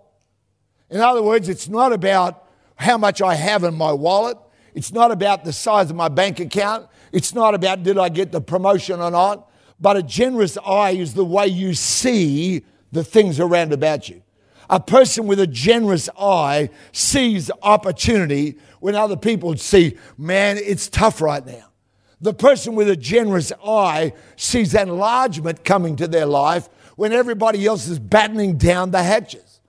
In 0.89 0.99
other 0.99 1.23
words, 1.23 1.49
it's 1.49 1.67
not 1.67 1.93
about 1.93 2.47
how 2.75 2.97
much 2.97 3.21
I 3.21 3.35
have 3.35 3.63
in 3.63 3.75
my 3.75 3.91
wallet. 3.91 4.37
It's 4.73 4.91
not 4.91 5.11
about 5.11 5.43
the 5.43 5.53
size 5.53 5.89
of 5.89 5.95
my 5.95 6.07
bank 6.07 6.39
account. 6.39 6.87
It's 7.11 7.33
not 7.33 7.53
about 7.53 7.83
did 7.83 7.97
I 7.97 8.09
get 8.09 8.31
the 8.31 8.41
promotion 8.41 8.99
or 8.99 9.11
not. 9.11 9.49
But 9.79 9.97
a 9.97 10.03
generous 10.03 10.57
eye 10.63 10.91
is 10.91 11.13
the 11.13 11.25
way 11.25 11.47
you 11.47 11.73
see 11.73 12.63
the 12.91 13.03
things 13.03 13.39
around 13.39 13.73
about 13.73 14.09
you. 14.09 14.21
A 14.69 14.79
person 14.79 15.27
with 15.27 15.39
a 15.39 15.47
generous 15.47 16.07
eye 16.17 16.69
sees 16.91 17.51
opportunity 17.61 18.57
when 18.79 18.95
other 18.95 19.17
people 19.17 19.57
see, 19.57 19.97
man, 20.17 20.57
it's 20.57 20.87
tough 20.87 21.21
right 21.21 21.45
now. 21.45 21.70
The 22.21 22.33
person 22.33 22.75
with 22.75 22.89
a 22.89 22.95
generous 22.95 23.51
eye 23.65 24.13
sees 24.35 24.75
enlargement 24.75 25.63
coming 25.63 25.95
to 25.97 26.07
their 26.07 26.27
life 26.27 26.69
when 26.95 27.13
everybody 27.13 27.65
else 27.65 27.87
is 27.87 27.97
battening 27.97 28.57
down 28.57 28.91
the 28.91 29.01
hatches. 29.01 29.59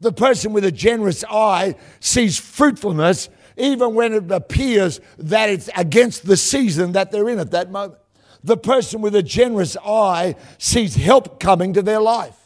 The 0.00 0.12
person 0.12 0.52
with 0.52 0.64
a 0.64 0.72
generous 0.72 1.24
eye 1.24 1.76
sees 2.00 2.38
fruitfulness 2.38 3.30
even 3.56 3.94
when 3.94 4.12
it 4.12 4.30
appears 4.30 5.00
that 5.18 5.48
it's 5.48 5.70
against 5.76 6.26
the 6.26 6.36
season 6.36 6.92
that 6.92 7.10
they're 7.10 7.28
in 7.28 7.38
at 7.38 7.52
that 7.52 7.70
moment. 7.70 7.98
The 8.44 8.56
person 8.56 9.00
with 9.00 9.14
a 9.14 9.22
generous 9.22 9.76
eye 9.76 10.36
sees 10.58 10.96
help 10.96 11.38
coming 11.38 11.74
to 11.74 11.82
their 11.82 12.00
life. 12.00 12.36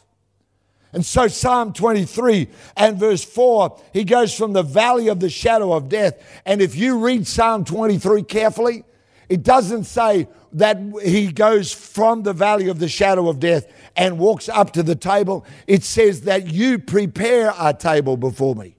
And 0.93 1.05
so, 1.05 1.27
Psalm 1.27 1.73
23 1.73 2.47
and 2.77 2.97
verse 2.97 3.23
4, 3.23 3.79
he 3.93 4.03
goes 4.03 4.33
from 4.33 4.53
the 4.53 4.63
valley 4.63 5.09
of 5.09 5.19
the 5.19 5.29
shadow 5.29 5.73
of 5.73 5.89
death. 5.89 6.21
And 6.45 6.61
if 6.61 6.75
you 6.75 6.99
read 6.99 7.27
Psalm 7.27 7.65
23 7.65 8.23
carefully, 8.23 8.83
it 9.29 9.43
doesn't 9.43 9.83
say 9.83 10.27
that 10.53 10.79
he 11.03 11.31
goes 11.31 11.73
from 11.73 12.23
the 12.23 12.33
valley 12.33 12.69
of 12.69 12.79
the 12.79 12.87
shadow 12.87 13.29
of 13.29 13.39
death 13.39 13.67
and 13.95 14.17
walks 14.17 14.47
up 14.47 14.71
to 14.73 14.83
the 14.83 14.95
table. 14.95 15.45
It 15.67 15.83
says 15.83 16.21
that 16.21 16.47
you 16.47 16.79
prepare 16.79 17.53
a 17.59 17.73
table 17.73 18.15
before 18.15 18.55
me. 18.55 18.77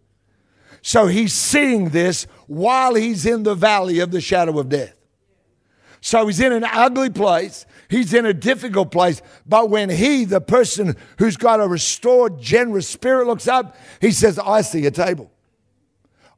So 0.81 1.07
he's 1.07 1.33
seeing 1.33 1.91
this 1.91 2.27
while 2.47 2.95
he's 2.95 3.27
in 3.27 3.43
the 3.43 3.55
valley 3.55 3.99
of 3.99 4.11
the 4.11 4.21
shadow 4.21 4.59
of 4.59 4.69
death. 4.69 4.95
So 6.01 6.27
he's 6.27 6.41
in 6.41 6.53
an 6.53 6.65
ugly 6.65 7.11
place. 7.11 7.67
He's 7.91 8.15
in 8.15 8.25
a 8.25 8.33
difficult 8.33 8.91
place. 8.91 9.21
But 9.47 9.69
when 9.69 9.91
he, 9.91 10.25
the 10.25 10.41
person 10.41 10.97
who's 11.19 11.37
got 11.37 11.61
a 11.61 11.67
restored, 11.67 12.41
generous 12.41 12.89
spirit, 12.89 13.27
looks 13.27 13.49
up, 13.49 13.77
he 14.01 14.13
says, 14.13 14.39
I 14.39 14.61
see 14.61 14.87
a 14.87 14.91
table. 14.91 15.31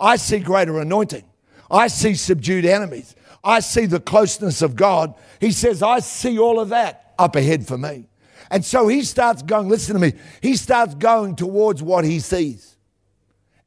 I 0.00 0.16
see 0.16 0.38
greater 0.38 0.80
anointing. 0.80 1.24
I 1.70 1.88
see 1.88 2.14
subdued 2.14 2.64
enemies. 2.64 3.14
I 3.42 3.60
see 3.60 3.86
the 3.86 4.00
closeness 4.00 4.62
of 4.62 4.76
God. 4.76 5.14
He 5.40 5.52
says, 5.52 5.82
I 5.82 6.00
see 6.00 6.38
all 6.38 6.60
of 6.60 6.70
that 6.70 7.14
up 7.18 7.36
ahead 7.36 7.66
for 7.66 7.78
me. 7.78 8.06
And 8.50 8.64
so 8.64 8.88
he 8.88 9.02
starts 9.02 9.42
going, 9.42 9.68
listen 9.68 9.94
to 9.94 10.00
me, 10.00 10.14
he 10.42 10.56
starts 10.56 10.94
going 10.94 11.36
towards 11.36 11.82
what 11.82 12.04
he 12.04 12.20
sees. 12.20 12.76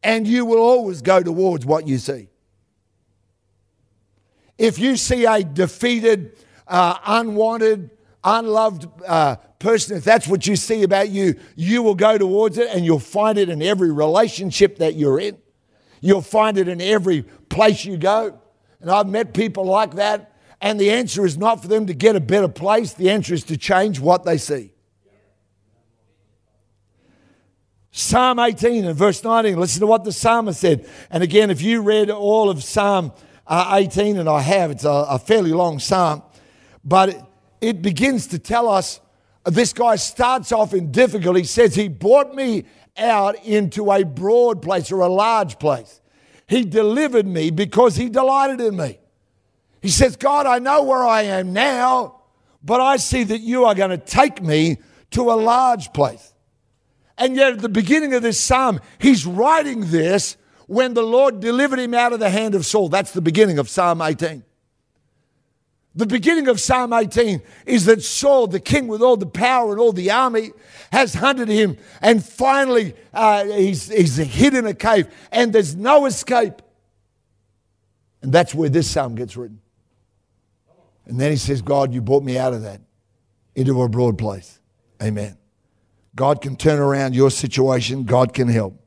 And 0.04 0.28
you 0.28 0.46
will 0.46 0.60
always 0.60 1.02
go 1.02 1.24
towards 1.24 1.66
what 1.66 1.88
you 1.88 1.98
see. 1.98 2.28
If 4.58 4.78
you 4.78 4.98
see 4.98 5.26
a 5.26 5.44
defeated, 5.44 6.38
uh, 6.68 6.98
unwanted, 7.06 7.90
unloved 8.24 8.88
uh, 9.08 9.38
person, 9.60 9.98
if 9.98 10.04
that's 10.04 10.28
what 10.28 10.46
you 10.46 10.56
see 10.56 10.84
about 10.84 11.10
you, 11.10 11.40
you 11.56 11.82
will 11.82 11.96
go 11.96 12.18
towards 12.18 12.58
it 12.58 12.70
and 12.70 12.86
you'll 12.86 13.00
find 13.00 13.38
it 13.38 13.50
in 13.50 13.62
every 13.62 13.92
relationship 13.92 14.78
that 14.78 14.96
you're 14.96 15.20
in. 15.20 15.38
You'll 16.02 16.22
find 16.22 16.58
it 16.58 16.68
in 16.68 16.82
every 16.82 17.24
place 17.24 17.86
you 17.86 17.96
go. 17.98 18.40
And 18.84 18.92
I've 18.92 19.08
met 19.08 19.34
people 19.34 19.64
like 19.64 19.96
that. 19.96 20.34
And 20.60 20.80
the 20.80 20.92
answer 20.92 21.26
is 21.26 21.38
not 21.38 21.62
for 21.62 21.70
them 21.70 21.88
to 21.88 21.94
get 21.94 22.16
a 22.16 22.20
better 22.20 22.50
place, 22.50 22.94
the 22.94 23.10
answer 23.10 23.34
is 23.34 23.44
to 23.46 23.58
change 23.58 24.00
what 24.00 24.24
they 24.24 24.38
see. 24.38 24.72
Psalm 27.92 28.40
18 28.40 28.86
and 28.86 28.98
verse 28.98 29.24
19, 29.24 29.58
listen 29.58 29.80
to 29.80 29.88
what 29.88 30.04
the 30.04 30.12
psalmist 30.12 30.60
said. 30.60 30.90
And 31.10 31.24
again, 31.24 31.50
if 31.50 31.62
you 31.62 31.82
read 31.82 32.10
all 32.10 32.50
of 32.50 32.64
Psalm 32.64 33.14
uh, 33.48 33.76
18, 33.78 34.18
and 34.18 34.28
I 34.28 34.42
have, 34.42 34.72
it's 34.72 34.84
a, 34.84 35.20
fairly 35.20 35.52
long 35.52 35.80
psalm, 35.80 36.24
but 36.84 37.30
it, 37.62 37.82
begins 37.82 38.28
to 38.28 38.40
tell 38.40 38.68
us 38.68 39.00
this 39.46 39.72
guy 39.74 39.96
starts 39.96 40.52
off 40.52 40.74
in 40.74 40.92
difficulty. 40.92 41.44
Says, 41.44 41.76
He 41.76 41.88
brought 41.88 42.34
me 42.34 42.66
out 42.98 43.44
into 43.46 43.92
a 43.92 44.04
broad 44.04 44.62
place 44.62 44.92
or 44.92 45.02
a 45.02 45.08
large 45.08 45.60
place. 45.60 46.02
He 46.48 46.64
delivered 46.64 47.28
me 47.28 47.50
because 47.52 47.96
He 47.96 48.10
delighted 48.10 48.62
in 48.62 48.76
me. 48.76 49.00
He 49.82 49.90
says, 49.90 50.16
God, 50.16 50.46
I 50.46 50.60
know 50.60 50.84
where 50.84 51.04
I 51.04 51.24
am 51.24 51.52
now, 51.52 52.22
but 52.64 52.80
I 52.80 52.98
see 52.98 53.24
that 53.26 53.42
you 53.42 53.66
are 53.66 53.76
going 53.76 53.90
to 53.90 53.98
take 53.98 54.42
me 54.42 54.78
to 55.12 55.32
a 55.32 55.34
large 55.34 55.92
place. 55.94 56.34
And 57.18 57.36
yet, 57.36 57.54
at 57.54 57.60
the 57.60 57.70
beginning 57.70 58.14
of 58.14 58.22
this 58.22 58.40
psalm, 58.40 58.80
he's 58.98 59.26
writing 59.26 59.92
this 59.92 60.38
when 60.68 60.94
the 60.94 61.04
Lord 61.04 61.40
delivered 61.40 61.80
him 61.80 61.94
out 61.94 62.14
of 62.14 62.20
the 62.20 62.30
hand 62.30 62.56
of 62.56 62.66
Saul. 62.66 62.90
That's 62.90 63.12
the 63.12 63.22
beginning 63.22 63.60
of 63.60 63.70
Psalm 63.70 64.02
18. 64.02 64.44
The 65.96 66.08
beginning 66.08 66.48
of 66.48 66.60
Psalm 66.60 66.92
18 66.92 67.42
is 67.68 67.86
that 67.86 68.02
Saul, 68.02 68.48
the 68.48 68.60
king 68.60 68.88
with 68.88 69.02
all 69.02 69.16
the 69.16 69.28
power 69.28 69.72
and 69.72 69.80
all 69.80 69.94
the 69.94 70.10
army, 70.10 70.52
has 70.92 71.14
hunted 71.14 71.50
him 71.50 71.78
and 72.02 72.24
finally 72.24 72.96
uh, 73.14 73.46
he's, 73.46 73.90
he's 73.90 74.18
hid 74.18 74.56
in 74.56 74.66
a 74.66 74.74
cave 74.74 75.08
and 75.32 75.54
there's 75.54 75.76
no 75.76 76.06
escape. 76.06 76.62
And 78.24 78.32
that's 78.32 78.56
where 78.56 78.70
this 78.70 78.90
psalm 78.90 79.16
gets 79.16 79.38
written. 79.38 79.60
And 81.06 81.20
then 81.20 81.32
he 81.32 81.38
says, 81.38 81.62
God, 81.62 81.94
you 81.94 82.02
brought 82.02 82.24
me 82.24 82.38
out 82.38 82.54
of 82.54 82.64
that 82.64 82.82
into 83.56 83.82
a 83.82 83.90
broad 83.90 84.18
place. 84.18 84.60
Amen. 85.02 85.38
God 86.16 86.42
can 86.42 86.56
turn 86.56 86.80
around 86.80 87.16
your 87.16 87.30
situation, 87.30 88.04
God 88.04 88.34
can 88.34 88.48
help. 88.48 88.80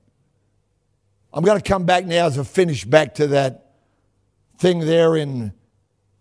I'm 1.32 1.44
going 1.44 1.60
to 1.60 1.68
come 1.68 1.84
back 1.84 2.06
now 2.06 2.26
as 2.26 2.38
a 2.38 2.44
finish 2.44 2.84
back 2.84 3.14
to 3.16 3.26
that 3.28 3.74
thing 4.58 4.80
there 4.80 5.16
in, 5.16 5.52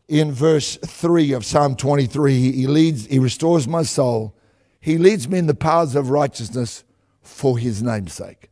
in 0.08 0.32
verse 0.32 0.78
3 0.78 1.34
of 1.34 1.46
Psalm 1.46 1.76
23. 1.76 2.52
He 2.52 2.68
leads, 2.68 3.06
he 3.08 3.20
restores 3.20 3.68
my 3.68 3.84
soul. 3.84 4.36
He 4.80 4.98
leads 4.98 5.28
me 5.28 5.40
in 5.40 5.48
the 5.48 5.56
paths 5.56 5.96
of 5.96 6.10
righteousness 6.10 6.84
for 7.22 7.58
his 7.58 7.82
name's 7.82 8.14
sake. 8.14 8.50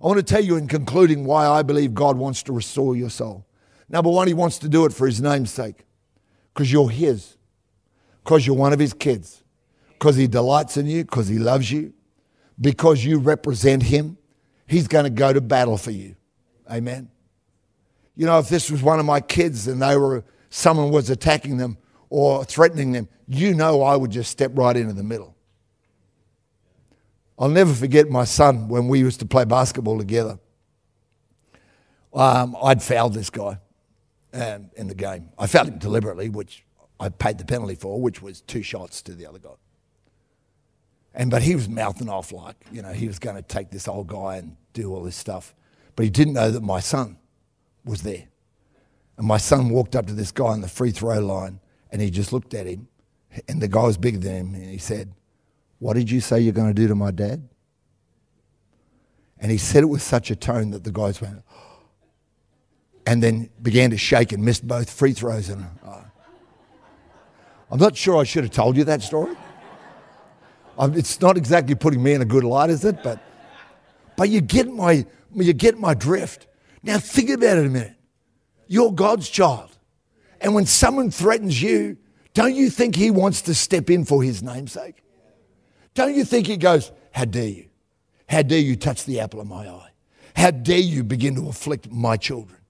I 0.00 0.06
want 0.06 0.18
to 0.18 0.22
tell 0.22 0.42
you 0.42 0.56
in 0.56 0.68
concluding 0.68 1.24
why 1.24 1.46
I 1.46 1.62
believe 1.62 1.92
God 1.92 2.16
wants 2.16 2.42
to 2.44 2.52
restore 2.52 2.96
your 2.96 3.10
soul. 3.10 3.46
Number 3.88 4.10
one, 4.10 4.28
he 4.28 4.34
wants 4.34 4.58
to 4.58 4.68
do 4.68 4.86
it 4.86 4.92
for 4.92 5.06
his 5.06 5.20
name's 5.20 5.50
sake 5.50 5.84
because 6.54 6.72
you're 6.72 6.88
his, 6.88 7.36
because 8.24 8.46
you're 8.46 8.56
one 8.56 8.72
of 8.72 8.78
his 8.78 8.94
kids, 8.94 9.42
because 9.90 10.16
he 10.16 10.26
delights 10.26 10.76
in 10.76 10.86
you, 10.86 11.04
because 11.04 11.28
he 11.28 11.38
loves 11.38 11.70
you, 11.70 11.92
because 12.58 13.04
you 13.04 13.18
represent 13.18 13.82
him 13.82 14.16
He's 14.70 14.86
going 14.86 15.02
to 15.02 15.10
go 15.10 15.32
to 15.32 15.40
battle 15.40 15.76
for 15.76 15.90
you. 15.90 16.14
Amen. 16.70 17.10
You 18.14 18.26
know, 18.26 18.38
if 18.38 18.48
this 18.48 18.70
was 18.70 18.80
one 18.80 19.00
of 19.00 19.04
my 19.04 19.20
kids 19.20 19.66
and 19.66 19.82
they 19.82 19.96
were 19.96 20.24
someone 20.50 20.90
was 20.90 21.08
attacking 21.08 21.56
them 21.56 21.78
or 22.10 22.44
threatening 22.44 22.92
them, 22.92 23.08
you 23.26 23.54
know 23.54 23.82
I 23.82 23.96
would 23.96 24.10
just 24.10 24.30
step 24.30 24.50
right 24.54 24.76
into 24.76 24.92
the 24.92 25.02
middle. 25.02 25.34
I'll 27.38 27.48
never 27.48 27.72
forget 27.72 28.10
my 28.10 28.24
son 28.24 28.68
when 28.68 28.88
we 28.88 28.98
used 28.98 29.20
to 29.20 29.26
play 29.26 29.46
basketball 29.46 29.96
together. 29.96 30.38
Um, 32.12 32.56
I'd 32.62 32.82
fouled 32.82 33.14
this 33.14 33.30
guy 33.30 33.58
um, 34.34 34.70
in 34.76 34.88
the 34.88 34.94
game. 34.94 35.30
I 35.38 35.46
fouled 35.46 35.68
him 35.68 35.78
deliberately, 35.78 36.28
which 36.28 36.64
I 36.98 37.08
paid 37.08 37.38
the 37.38 37.46
penalty 37.46 37.76
for, 37.76 38.00
which 38.00 38.20
was 38.20 38.42
two 38.42 38.62
shots 38.62 39.00
to 39.02 39.14
the 39.14 39.26
other 39.26 39.38
guy. 39.38 39.54
And 41.14 41.30
but 41.30 41.42
he 41.42 41.54
was 41.54 41.68
mouthing 41.68 42.08
off 42.08 42.30
like, 42.30 42.56
you 42.70 42.82
know, 42.82 42.92
he 42.92 43.06
was 43.06 43.18
going 43.18 43.36
to 43.36 43.42
take 43.42 43.70
this 43.70 43.88
old 43.88 44.08
guy 44.08 44.36
and 44.36 44.56
do 44.72 44.94
all 44.94 45.02
this 45.02 45.16
stuff. 45.16 45.54
But 45.96 46.04
he 46.04 46.10
didn't 46.10 46.34
know 46.34 46.50
that 46.50 46.62
my 46.62 46.80
son 46.80 47.16
was 47.84 48.02
there. 48.02 48.29
And 49.20 49.28
my 49.28 49.36
son 49.36 49.68
walked 49.68 49.94
up 49.96 50.06
to 50.06 50.14
this 50.14 50.32
guy 50.32 50.46
on 50.46 50.62
the 50.62 50.68
free 50.68 50.92
throw 50.92 51.20
line 51.20 51.60
and 51.92 52.00
he 52.00 52.10
just 52.10 52.32
looked 52.32 52.54
at 52.54 52.66
him. 52.66 52.88
And 53.48 53.60
the 53.60 53.68
guy 53.68 53.82
was 53.82 53.98
bigger 53.98 54.16
than 54.16 54.34
him. 54.34 54.54
And 54.54 54.64
he 54.64 54.78
said, 54.78 55.12
What 55.78 55.92
did 55.92 56.10
you 56.10 56.22
say 56.22 56.40
you're 56.40 56.54
going 56.54 56.68
to 56.68 56.74
do 56.74 56.88
to 56.88 56.94
my 56.94 57.10
dad? 57.10 57.46
And 59.38 59.52
he 59.52 59.58
said 59.58 59.82
it 59.82 59.88
with 59.88 60.00
such 60.00 60.30
a 60.30 60.36
tone 60.36 60.70
that 60.70 60.84
the 60.84 60.90
guys 60.90 61.20
went, 61.20 61.42
and 63.06 63.22
then 63.22 63.50
began 63.60 63.90
to 63.90 63.98
shake 63.98 64.32
and 64.32 64.42
missed 64.42 64.66
both 64.66 64.88
free 64.88 65.12
throws. 65.12 65.50
And 65.50 65.66
uh, 65.84 66.00
I'm 67.70 67.78
not 67.78 67.98
sure 67.98 68.16
I 68.16 68.24
should 68.24 68.44
have 68.44 68.54
told 68.54 68.74
you 68.74 68.84
that 68.84 69.02
story. 69.02 69.36
It's 70.78 71.20
not 71.20 71.36
exactly 71.36 71.74
putting 71.74 72.02
me 72.02 72.14
in 72.14 72.22
a 72.22 72.24
good 72.24 72.42
light, 72.42 72.70
is 72.70 72.86
it? 72.86 73.02
But, 73.02 73.22
but 74.16 74.30
you 74.30 74.40
get 74.40 74.66
my 74.66 75.04
you 75.34 75.52
get 75.52 75.78
my 75.78 75.92
drift. 75.92 76.46
Now 76.82 76.96
think 76.96 77.28
about 77.28 77.58
it 77.58 77.66
a 77.66 77.68
minute. 77.68 77.96
You're 78.72 78.92
God's 78.92 79.28
child, 79.28 79.76
and 80.40 80.54
when 80.54 80.64
someone 80.64 81.10
threatens 81.10 81.60
you, 81.60 81.96
don't 82.34 82.54
you 82.54 82.70
think 82.70 82.94
He 82.94 83.10
wants 83.10 83.42
to 83.42 83.54
step 83.54 83.90
in 83.90 84.04
for 84.04 84.22
His 84.22 84.44
namesake? 84.44 85.02
Don't 85.94 86.14
you 86.14 86.24
think 86.24 86.46
He 86.46 86.56
goes, 86.56 86.92
"How 87.10 87.24
dare 87.24 87.48
you? 87.48 87.68
How 88.28 88.42
dare 88.42 88.60
you 88.60 88.76
touch 88.76 89.06
the 89.06 89.18
apple 89.18 89.40
of 89.40 89.48
my 89.48 89.68
eye? 89.68 89.90
How 90.36 90.52
dare 90.52 90.78
you 90.78 91.02
begin 91.02 91.34
to 91.34 91.48
afflict 91.48 91.90
my 91.90 92.16
children?" 92.16 92.60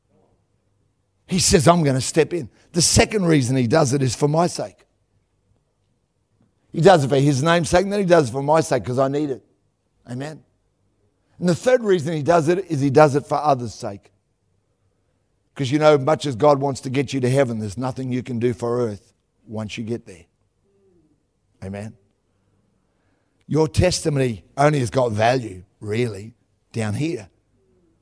He 1.26 1.38
says, 1.38 1.68
I'm 1.68 1.82
going 1.84 1.96
to 1.96 2.00
step 2.00 2.32
in. 2.32 2.48
The 2.72 2.80
second 2.80 3.26
reason 3.26 3.54
he 3.54 3.66
does 3.66 3.92
it 3.92 4.00
is 4.00 4.16
for 4.16 4.26
my 4.26 4.46
sake. 4.46 4.86
He 6.72 6.80
does 6.80 7.04
it 7.04 7.08
for 7.08 7.16
his 7.16 7.42
name's 7.42 7.68
sake, 7.68 7.82
and 7.82 7.92
then 7.92 8.00
he 8.00 8.06
does 8.06 8.30
it 8.30 8.32
for 8.32 8.42
my 8.42 8.62
sake 8.62 8.84
because 8.84 8.98
I 8.98 9.08
need 9.08 9.28
it. 9.28 9.44
Amen. 10.10 10.42
And 11.38 11.46
the 11.46 11.54
third 11.54 11.84
reason 11.84 12.14
he 12.14 12.22
does 12.22 12.48
it 12.48 12.70
is 12.70 12.80
he 12.80 12.88
does 12.88 13.16
it 13.16 13.26
for 13.26 13.36
others' 13.36 13.74
sake. 13.74 14.10
Because 15.60 15.70
you 15.70 15.78
know, 15.78 15.98
much 15.98 16.24
as 16.24 16.36
God 16.36 16.58
wants 16.58 16.80
to 16.80 16.88
get 16.88 17.12
you 17.12 17.20
to 17.20 17.28
heaven, 17.28 17.58
there's 17.58 17.76
nothing 17.76 18.10
you 18.10 18.22
can 18.22 18.38
do 18.38 18.54
for 18.54 18.80
earth 18.80 19.12
once 19.46 19.76
you 19.76 19.84
get 19.84 20.06
there. 20.06 20.24
Amen. 21.62 21.98
Your 23.46 23.68
testimony 23.68 24.42
only 24.56 24.78
has 24.78 24.88
got 24.88 25.12
value, 25.12 25.64
really, 25.78 26.32
down 26.72 26.94
here. 26.94 27.28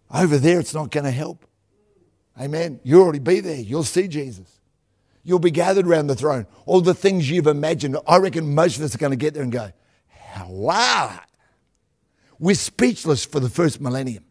Over 0.09 0.39
there, 0.39 0.61
it's 0.61 0.73
not 0.73 0.93
going 0.93 1.03
to 1.03 1.11
help. 1.11 1.47
Amen. 2.41 2.79
You'll 2.85 3.03
already 3.03 3.19
be 3.19 3.41
there. 3.41 3.59
You'll 3.59 3.83
see 3.83 4.07
Jesus. 4.07 4.61
You'll 5.25 5.41
be 5.41 5.51
gathered 5.51 5.89
around 5.89 6.07
the 6.07 6.15
throne. 6.15 6.47
All 6.65 6.81
the 6.81 6.95
things 6.95 7.29
you've 7.29 7.49
imagined, 7.49 7.97
I 8.07 8.19
reckon 8.19 8.55
most 8.55 8.77
of 8.77 8.85
us 8.85 8.95
are 8.95 8.99
going 8.99 9.11
to 9.11 9.17
get 9.17 9.35
there 9.35 9.43
and 9.43 9.51
go, 9.51 9.73
wow. 10.47 11.19
We're 12.39 12.55
speechless 12.55 13.25
for 13.25 13.41
the 13.41 13.51
first 13.51 13.81
millennium. 13.81 14.27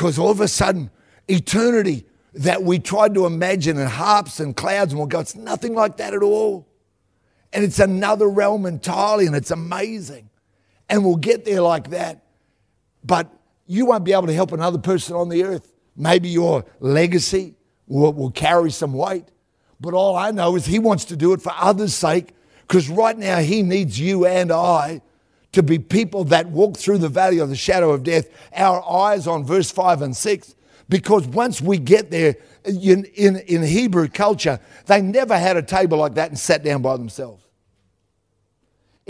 Because 0.00 0.18
all 0.18 0.30
of 0.30 0.40
a 0.40 0.48
sudden, 0.48 0.90
eternity 1.28 2.06
that 2.32 2.62
we 2.62 2.78
tried 2.78 3.12
to 3.12 3.26
imagine 3.26 3.76
in 3.76 3.86
harps 3.86 4.40
and 4.40 4.56
clouds 4.56 4.92
and 4.92 4.98
we'll 4.98 5.06
go, 5.06 5.20
it's 5.20 5.36
nothing 5.36 5.74
like 5.74 5.98
that 5.98 6.14
at 6.14 6.22
all. 6.22 6.66
And 7.52 7.62
it's 7.62 7.78
another 7.78 8.26
realm 8.26 8.64
entirely, 8.64 9.26
and 9.26 9.36
it's 9.36 9.50
amazing. 9.50 10.30
And 10.88 11.04
we'll 11.04 11.16
get 11.16 11.44
there 11.44 11.60
like 11.60 11.90
that. 11.90 12.24
But 13.04 13.30
you 13.66 13.84
won't 13.84 14.04
be 14.04 14.14
able 14.14 14.28
to 14.28 14.32
help 14.32 14.52
another 14.52 14.78
person 14.78 15.16
on 15.16 15.28
the 15.28 15.44
earth. 15.44 15.70
Maybe 15.94 16.30
your 16.30 16.64
legacy 16.78 17.56
will, 17.86 18.14
will 18.14 18.30
carry 18.30 18.70
some 18.70 18.94
weight. 18.94 19.26
But 19.80 19.92
all 19.92 20.16
I 20.16 20.30
know 20.30 20.56
is 20.56 20.64
He 20.64 20.78
wants 20.78 21.04
to 21.06 21.16
do 21.16 21.34
it 21.34 21.42
for 21.42 21.52
others' 21.54 21.94
sake 21.94 22.32
because 22.62 22.88
right 22.88 23.18
now 23.18 23.40
He 23.40 23.62
needs 23.62 24.00
you 24.00 24.24
and 24.24 24.50
I 24.50 25.02
to 25.52 25.62
be 25.62 25.78
people 25.78 26.24
that 26.24 26.48
walk 26.48 26.76
through 26.76 26.98
the 26.98 27.08
valley 27.08 27.38
of 27.38 27.48
the 27.48 27.56
shadow 27.56 27.90
of 27.90 28.04
death, 28.04 28.28
our 28.54 28.82
eyes 28.88 29.26
on 29.26 29.44
verse 29.44 29.70
5 29.70 30.02
and 30.02 30.16
6. 30.16 30.54
Because 30.88 31.26
once 31.26 31.60
we 31.60 31.78
get 31.78 32.10
there, 32.10 32.36
in, 32.64 33.04
in, 33.14 33.36
in 33.36 33.62
Hebrew 33.62 34.08
culture, 34.08 34.60
they 34.86 35.00
never 35.00 35.38
had 35.38 35.56
a 35.56 35.62
table 35.62 35.98
like 35.98 36.14
that 36.14 36.30
and 36.30 36.38
sat 36.38 36.62
down 36.62 36.82
by 36.82 36.96
themselves 36.96 37.44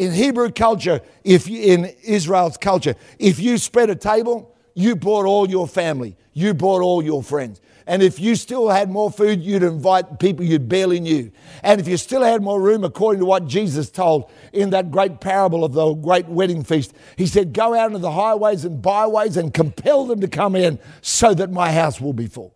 in 0.00 0.12
Hebrew 0.12 0.50
culture, 0.50 1.02
if 1.24 1.46
you, 1.46 1.60
in 1.60 1.84
Israel's 2.02 2.56
culture, 2.56 2.94
if 3.18 3.38
you 3.38 3.58
spread 3.58 3.90
a 3.90 3.94
table, 3.94 4.56
you 4.74 4.96
brought 4.96 5.26
all 5.26 5.48
your 5.48 5.68
family, 5.68 6.16
you 6.32 6.54
brought 6.54 6.80
all 6.80 7.02
your 7.02 7.22
friends. 7.22 7.60
And 7.86 8.02
if 8.02 8.20
you 8.20 8.36
still 8.36 8.68
had 8.68 8.90
more 8.90 9.10
food, 9.10 9.42
you'd 9.42 9.62
invite 9.62 10.18
people 10.18 10.44
you 10.44 10.58
barely 10.58 11.00
knew. 11.00 11.32
And 11.62 11.80
if 11.80 11.88
you 11.88 11.96
still 11.96 12.22
had 12.22 12.42
more 12.42 12.60
room, 12.60 12.84
according 12.84 13.20
to 13.20 13.26
what 13.26 13.46
Jesus 13.46 13.90
told 13.90 14.30
in 14.52 14.70
that 14.70 14.90
great 14.90 15.20
parable 15.20 15.64
of 15.64 15.72
the 15.72 15.94
great 15.94 16.26
wedding 16.26 16.62
feast, 16.62 16.94
he 17.16 17.26
said, 17.26 17.52
Go 17.52 17.74
out 17.74 17.88
into 17.88 17.98
the 17.98 18.12
highways 18.12 18.64
and 18.64 18.80
byways 18.80 19.36
and 19.36 19.52
compel 19.52 20.06
them 20.06 20.20
to 20.20 20.28
come 20.28 20.54
in 20.54 20.78
so 21.00 21.34
that 21.34 21.50
my 21.50 21.72
house 21.72 22.00
will 22.00 22.12
be 22.12 22.26
full. 22.26 22.54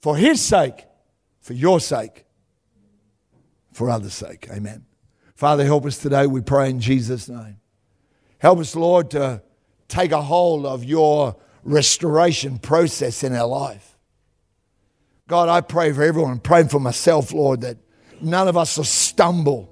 For 0.00 0.16
his 0.16 0.40
sake, 0.40 0.86
for 1.40 1.52
your 1.52 1.80
sake, 1.80 2.24
for 3.72 3.90
others' 3.90 4.14
sake. 4.14 4.48
Amen. 4.50 4.84
Father, 5.34 5.64
help 5.64 5.86
us 5.86 5.98
today, 5.98 6.26
we 6.26 6.40
pray 6.40 6.70
in 6.70 6.80
Jesus' 6.80 7.28
name. 7.28 7.56
Help 8.38 8.58
us, 8.58 8.74
Lord, 8.74 9.10
to 9.12 9.42
take 9.88 10.12
a 10.12 10.22
hold 10.22 10.64
of 10.66 10.84
your 10.84 11.36
restoration 11.64 12.58
process 12.58 13.22
in 13.22 13.34
our 13.34 13.46
life. 13.46 13.98
God, 15.28 15.48
I 15.48 15.60
pray 15.60 15.92
for 15.92 16.02
everyone, 16.02 16.32
I'm 16.32 16.40
praying 16.40 16.68
for 16.68 16.80
myself, 16.80 17.32
Lord, 17.32 17.60
that 17.60 17.76
none 18.20 18.48
of 18.48 18.56
us 18.56 18.76
will 18.76 18.84
stumble 18.84 19.70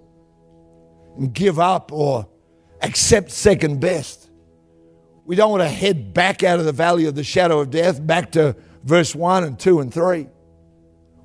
and 1.16 1.32
give 1.32 1.58
up 1.58 1.92
or 1.92 2.28
accept 2.80 3.30
second 3.30 3.80
best. 3.80 4.30
We 5.24 5.36
don't 5.36 5.50
want 5.50 5.62
to 5.62 5.68
head 5.68 6.14
back 6.14 6.42
out 6.42 6.58
of 6.58 6.64
the 6.64 6.72
valley 6.72 7.06
of 7.06 7.14
the 7.14 7.24
shadow 7.24 7.60
of 7.60 7.70
death, 7.70 8.04
back 8.04 8.32
to 8.32 8.56
verse 8.84 9.14
1 9.14 9.44
and 9.44 9.58
2 9.58 9.80
and 9.80 9.92
3. 9.92 10.28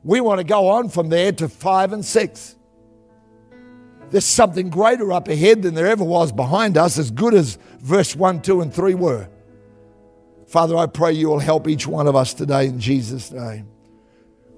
We 0.03 0.19
want 0.19 0.39
to 0.39 0.43
go 0.43 0.69
on 0.69 0.89
from 0.89 1.09
there 1.09 1.31
to 1.31 1.47
5 1.47 1.93
and 1.93 2.03
6. 2.03 2.55
There's 4.09 4.25
something 4.25 4.69
greater 4.69 5.13
up 5.13 5.27
ahead 5.27 5.61
than 5.61 5.73
there 5.73 5.87
ever 5.87 6.03
was 6.03 6.31
behind 6.31 6.77
us, 6.77 6.97
as 6.97 7.11
good 7.11 7.33
as 7.33 7.57
verse 7.79 8.15
1, 8.15 8.41
2, 8.41 8.61
and 8.61 8.73
3 8.73 8.95
were. 8.95 9.29
Father, 10.53 10.77
I 10.77 10.85
pray 10.85 11.13
you 11.13 11.29
will 11.29 11.39
help 11.39 11.67
each 11.67 11.87
one 11.87 12.05
of 12.05 12.15
us 12.15 12.35
today 12.35 12.67
in 12.67 12.79
Jesus' 12.79 13.31
name. 13.31 13.67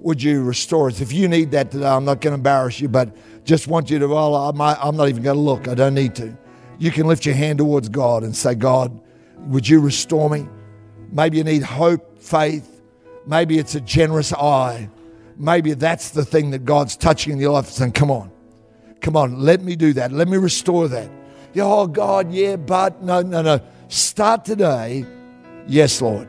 Would 0.01 0.21
you 0.21 0.43
restore 0.43 0.89
us? 0.89 0.99
If 0.99 1.13
you 1.13 1.29
need 1.29 1.51
that 1.51 1.71
today, 1.71 1.87
I'm 1.87 2.03
not 2.03 2.19
going 2.19 2.33
to 2.33 2.35
embarrass 2.35 2.81
you, 2.81 2.89
but 2.89 3.15
just 3.45 3.69
want 3.69 3.89
you 3.89 3.99
to, 3.99 4.07
well, 4.09 4.35
I'm 4.35 4.57
not 4.97 5.07
even 5.07 5.23
going 5.23 5.37
to 5.37 5.41
look. 5.41 5.69
I 5.69 5.73
don't 5.73 5.93
need 5.93 6.13
to. 6.15 6.37
You 6.79 6.91
can 6.91 7.07
lift 7.07 7.25
your 7.25 7.33
hand 7.35 7.59
towards 7.59 7.87
God 7.87 8.23
and 8.23 8.35
say, 8.35 8.55
God, 8.55 8.99
would 9.47 9.69
you 9.69 9.79
restore 9.79 10.29
me? 10.29 10.49
Maybe 11.13 11.37
you 11.37 11.45
need 11.45 11.63
hope, 11.63 12.21
faith. 12.21 12.81
Maybe 13.25 13.57
it's 13.57 13.75
a 13.75 13.79
generous 13.81 14.33
eye. 14.33 14.89
Maybe 15.37 15.75
that's 15.75 16.09
the 16.09 16.25
thing 16.25 16.51
that 16.51 16.65
God's 16.65 16.97
touching 16.97 17.31
in 17.31 17.39
your 17.39 17.53
life 17.53 17.67
and 17.67 17.73
saying, 17.73 17.91
come 17.93 18.11
on, 18.11 18.31
Come 18.99 19.15
on, 19.15 19.39
let 19.39 19.61
me 19.61 19.77
do 19.77 19.93
that. 19.93 20.11
Let 20.11 20.27
me 20.27 20.35
restore 20.35 20.89
that. 20.89 21.09
Oh, 21.55 21.87
God, 21.87 22.33
yeah, 22.33 22.57
but 22.57 23.01
no, 23.01 23.21
no, 23.21 23.41
no. 23.41 23.61
Start 23.87 24.43
today. 24.43 25.05
Yes, 25.67 26.01
Lord. 26.01 26.27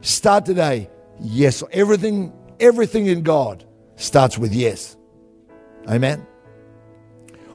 Start 0.00 0.46
today. 0.46 0.90
Yes. 1.20 1.62
Everything, 1.72 2.32
everything 2.58 3.06
in 3.06 3.22
God 3.22 3.64
starts 3.96 4.38
with 4.38 4.52
yes. 4.52 4.96
Amen. 5.88 6.26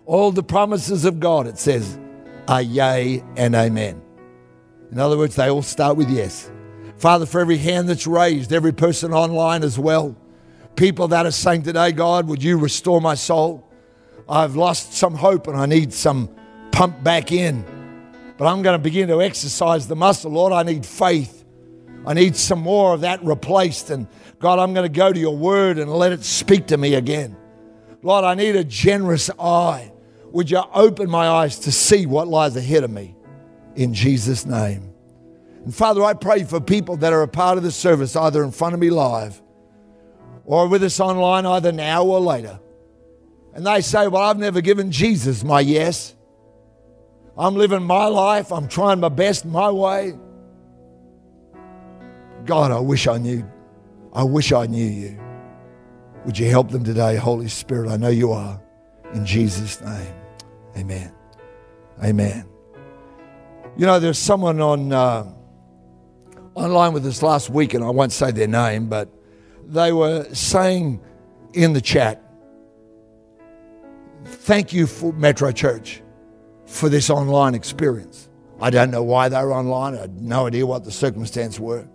All 0.06 0.32
the 0.32 0.44
promises 0.44 1.06
of 1.06 1.20
God, 1.20 1.48
it 1.48 1.58
says, 1.58 2.00
are 2.48 2.62
yea 2.62 3.24
and 3.36 3.56
amen. 3.56 4.02
In 4.92 5.00
other 5.00 5.18
words, 5.18 5.36
they 5.36 5.50
all 5.50 5.64
start 5.64 5.98
with 5.98 6.10
yes. 6.10 6.52
Father, 6.98 7.26
for 7.26 7.42
every 7.42 7.58
hand 7.58 7.90
that's 7.90 8.08
raised, 8.08 8.54
every 8.54 8.72
person 8.72 9.14
online 9.14 9.64
as 9.64 9.78
well, 9.78 10.16
people 10.76 11.08
that 11.10 11.26
are 11.26 11.32
saying 11.32 11.64
today, 11.64 11.92
God, 11.92 12.28
would 12.28 12.44
you 12.44 12.58
restore 12.58 13.02
my 13.02 13.16
soul? 13.16 13.68
I've 14.30 14.56
lost 14.56 14.94
some 14.94 15.16
hope 15.16 15.48
and 15.48 15.58
I 15.58 15.66
need 15.66 15.92
some 15.92 16.30
pump 16.72 17.04
back 17.04 17.32
in. 17.32 17.66
But 18.38 18.48
I'm 18.48 18.62
going 18.62 18.78
to 18.78 18.84
begin 18.84 19.08
to 19.10 19.22
exercise 19.22 19.88
the 19.88 19.96
muscle. 19.96 20.32
Lord, 20.32 20.52
I 20.52 20.64
need 20.64 20.86
faith. 20.86 21.46
I 22.06 22.14
need 22.14 22.36
some 22.36 22.60
more 22.60 22.94
of 22.94 23.02
that 23.02 23.24
replaced. 23.24 23.90
And 23.90 24.08
God, 24.40 24.60
I'm 24.60 24.74
going 24.74 24.86
to 24.86 24.96
go 24.96 25.12
to 25.12 25.20
your 25.20 25.36
word 25.36 25.78
and 25.78 25.92
let 25.92 26.12
it 26.12 26.24
speak 26.24 26.68
to 26.68 26.78
me 26.78 26.96
again. 26.96 27.36
Lord, 28.04 28.26
I 28.26 28.36
need 28.36 28.56
a 28.56 28.64
generous 28.64 29.30
eye. 29.40 29.92
Would 30.32 30.52
you 30.52 30.62
open 30.74 31.10
my 31.10 31.28
eyes 31.28 31.60
to 31.60 31.72
see 31.72 32.06
what 32.06 32.28
lies 32.28 32.56
ahead 32.56 32.84
of 32.84 32.92
me? 32.92 33.16
In 33.76 33.94
Jesus' 33.94 34.46
name. 34.46 34.94
And 35.64 35.74
Father, 35.74 36.04
I 36.04 36.14
pray 36.14 36.44
for 36.44 36.60
people 36.60 36.98
that 36.98 37.14
are 37.14 37.24
a 37.24 37.28
part 37.28 37.58
of 37.58 37.64
the 37.64 37.72
service, 37.72 38.16
either 38.16 38.44
in 38.44 38.52
front 38.52 38.74
of 38.74 38.80
me 38.80 38.90
live 38.90 39.42
or 40.44 40.68
with 40.68 40.84
us 40.84 41.00
online, 41.00 41.46
either 41.46 41.72
now 41.72 42.04
or 42.04 42.20
later 42.20 42.60
and 43.56 43.66
they 43.66 43.82
say, 43.82 44.08
Well, 44.08 44.22
I've 44.22 44.38
never 44.38 44.62
given 44.62 44.92
Jesus 44.92 45.44
my 45.44 45.62
yes. 45.62 46.14
I'm 47.38 47.56
living 47.56 47.84
my 47.84 48.06
life. 48.06 48.52
I'm 48.52 48.68
trying 48.68 49.00
my 49.00 49.10
best 49.10 49.46
my 49.46 49.70
way. 49.70 50.14
God, 52.46 52.72
I 52.72 52.80
wish 52.80 53.08
I 53.08 53.18
knew. 53.18 53.46
I 54.14 54.24
wish 54.24 54.52
I 54.52 54.66
knew 54.68 54.86
you. 54.86 55.20
Would 56.26 56.40
you 56.40 56.50
help 56.50 56.72
them 56.72 56.84
today, 56.84 57.18
Holy 57.18 57.50
Spirit? 57.50 57.90
I 57.90 57.98
know 57.98 58.10
you 58.10 58.32
are. 58.32 58.62
In 59.14 59.26
Jesus' 59.26 59.82
name, 59.82 60.14
amen. 60.78 61.12
Amen. 62.04 62.46
You 63.78 63.86
know, 63.86 64.00
there's 64.00 64.18
someone 64.18 64.62
on 64.62 64.92
uh, 64.92 65.32
online 66.56 66.94
with 66.94 67.06
us 67.06 67.22
last 67.22 67.50
week, 67.50 67.74
and 67.74 67.84
I 67.84 67.90
won't 67.90 68.12
say 68.12 68.32
their 68.32 68.48
name, 68.48 68.88
but 68.88 69.10
they 69.68 69.92
were 69.92 70.26
saying 70.34 71.02
in 71.54 71.74
the 71.74 71.82
chat, 71.82 72.22
Thank 74.24 74.74
you 74.74 74.88
for 74.88 75.14
Metro 75.14 75.52
Church 75.52 76.02
for 76.66 76.90
this 76.90 77.10
online 77.10 77.56
experience. 77.56 78.30
I 78.60 78.70
don't 78.70 78.92
know 78.92 79.04
why 79.04 79.30
they 79.30 79.42
were 79.44 79.54
online. 79.54 79.96
I 79.96 80.02
had 80.02 80.22
no 80.22 80.48
idea 80.48 80.66
what 80.66 80.84
the 80.84 80.92
circumstances 80.92 81.60
were. 81.60 81.88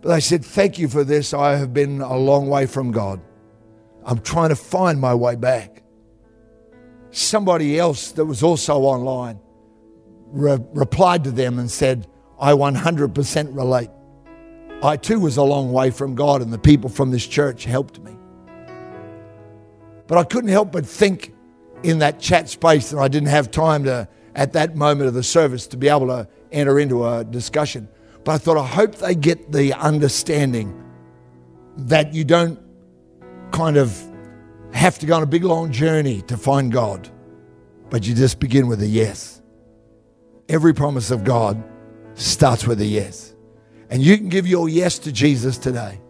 But 0.00 0.10
they 0.10 0.20
said, 0.20 0.44
Thank 0.44 0.78
you 0.78 0.88
for 0.88 1.04
this. 1.04 1.32
I 1.32 1.56
have 1.56 1.72
been 1.72 2.00
a 2.00 2.16
long 2.16 2.48
way 2.48 2.66
from 2.66 2.90
God. 2.90 3.20
I'm 4.04 4.20
trying 4.20 4.50
to 4.50 4.56
find 4.56 5.00
my 5.00 5.14
way 5.14 5.36
back. 5.36 5.82
Somebody 7.10 7.78
else 7.78 8.12
that 8.12 8.24
was 8.24 8.42
also 8.42 8.80
online 8.80 9.40
re- 10.26 10.58
replied 10.72 11.24
to 11.24 11.30
them 11.30 11.58
and 11.58 11.70
said, 11.70 12.06
I 12.38 12.52
100% 12.52 13.56
relate. 13.56 13.90
I 14.82 14.96
too 14.96 15.20
was 15.20 15.36
a 15.36 15.42
long 15.42 15.72
way 15.72 15.90
from 15.90 16.14
God, 16.14 16.42
and 16.42 16.52
the 16.52 16.58
people 16.58 16.90
from 16.90 17.10
this 17.10 17.26
church 17.26 17.64
helped 17.64 18.00
me. 18.00 18.14
But 20.06 20.18
I 20.18 20.24
couldn't 20.24 20.50
help 20.50 20.72
but 20.72 20.84
think 20.84 21.33
in 21.84 21.98
that 21.98 22.18
chat 22.18 22.48
space 22.48 22.92
and 22.92 23.00
I 23.00 23.08
didn't 23.08 23.28
have 23.28 23.50
time 23.50 23.84
to, 23.84 24.08
at 24.34 24.54
that 24.54 24.74
moment 24.74 25.08
of 25.08 25.14
the 25.14 25.22
service, 25.22 25.66
to 25.68 25.76
be 25.76 25.88
able 25.88 26.06
to 26.08 26.26
enter 26.50 26.78
into 26.78 27.06
a 27.06 27.24
discussion. 27.24 27.88
But 28.24 28.32
I 28.32 28.38
thought, 28.38 28.56
I 28.56 28.66
hope 28.66 28.96
they 28.96 29.14
get 29.14 29.52
the 29.52 29.74
understanding 29.74 30.80
that 31.76 32.14
you 32.14 32.24
don't 32.24 32.58
kind 33.52 33.76
of 33.76 33.96
have 34.72 34.98
to 34.98 35.06
go 35.06 35.16
on 35.16 35.22
a 35.22 35.26
big 35.26 35.44
long 35.44 35.70
journey 35.70 36.22
to 36.22 36.36
find 36.36 36.72
God, 36.72 37.08
but 37.90 38.06
you 38.06 38.14
just 38.14 38.40
begin 38.40 38.66
with 38.66 38.82
a 38.82 38.86
yes. 38.86 39.42
Every 40.48 40.74
promise 40.74 41.10
of 41.10 41.22
God 41.22 41.62
starts 42.14 42.66
with 42.66 42.80
a 42.80 42.86
yes. 42.86 43.34
And 43.90 44.02
you 44.02 44.16
can 44.16 44.28
give 44.28 44.46
your 44.46 44.68
yes 44.68 44.98
to 45.00 45.12
Jesus 45.12 45.58
today. 45.58 46.00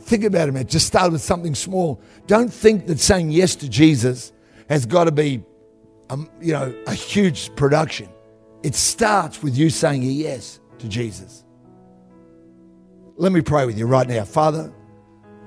Think 0.00 0.24
about 0.24 0.48
it, 0.48 0.52
man. 0.52 0.66
Just 0.66 0.86
start 0.86 1.12
with 1.12 1.22
something 1.22 1.54
small. 1.54 2.00
Don't 2.26 2.52
think 2.52 2.86
that 2.86 3.00
saying 3.00 3.30
yes 3.30 3.56
to 3.56 3.68
Jesus 3.68 4.32
has 4.68 4.86
got 4.86 5.04
to 5.04 5.12
be 5.12 5.42
um, 6.10 6.30
you 6.40 6.52
know, 6.52 6.74
a 6.86 6.94
huge 6.94 7.54
production. 7.56 8.08
It 8.62 8.74
starts 8.74 9.42
with 9.42 9.56
you 9.56 9.70
saying 9.70 10.02
a 10.02 10.06
yes 10.06 10.60
to 10.78 10.88
Jesus. 10.88 11.44
Let 13.16 13.32
me 13.32 13.40
pray 13.40 13.66
with 13.66 13.78
you 13.78 13.86
right 13.86 14.08
now. 14.08 14.24
Father, 14.24 14.72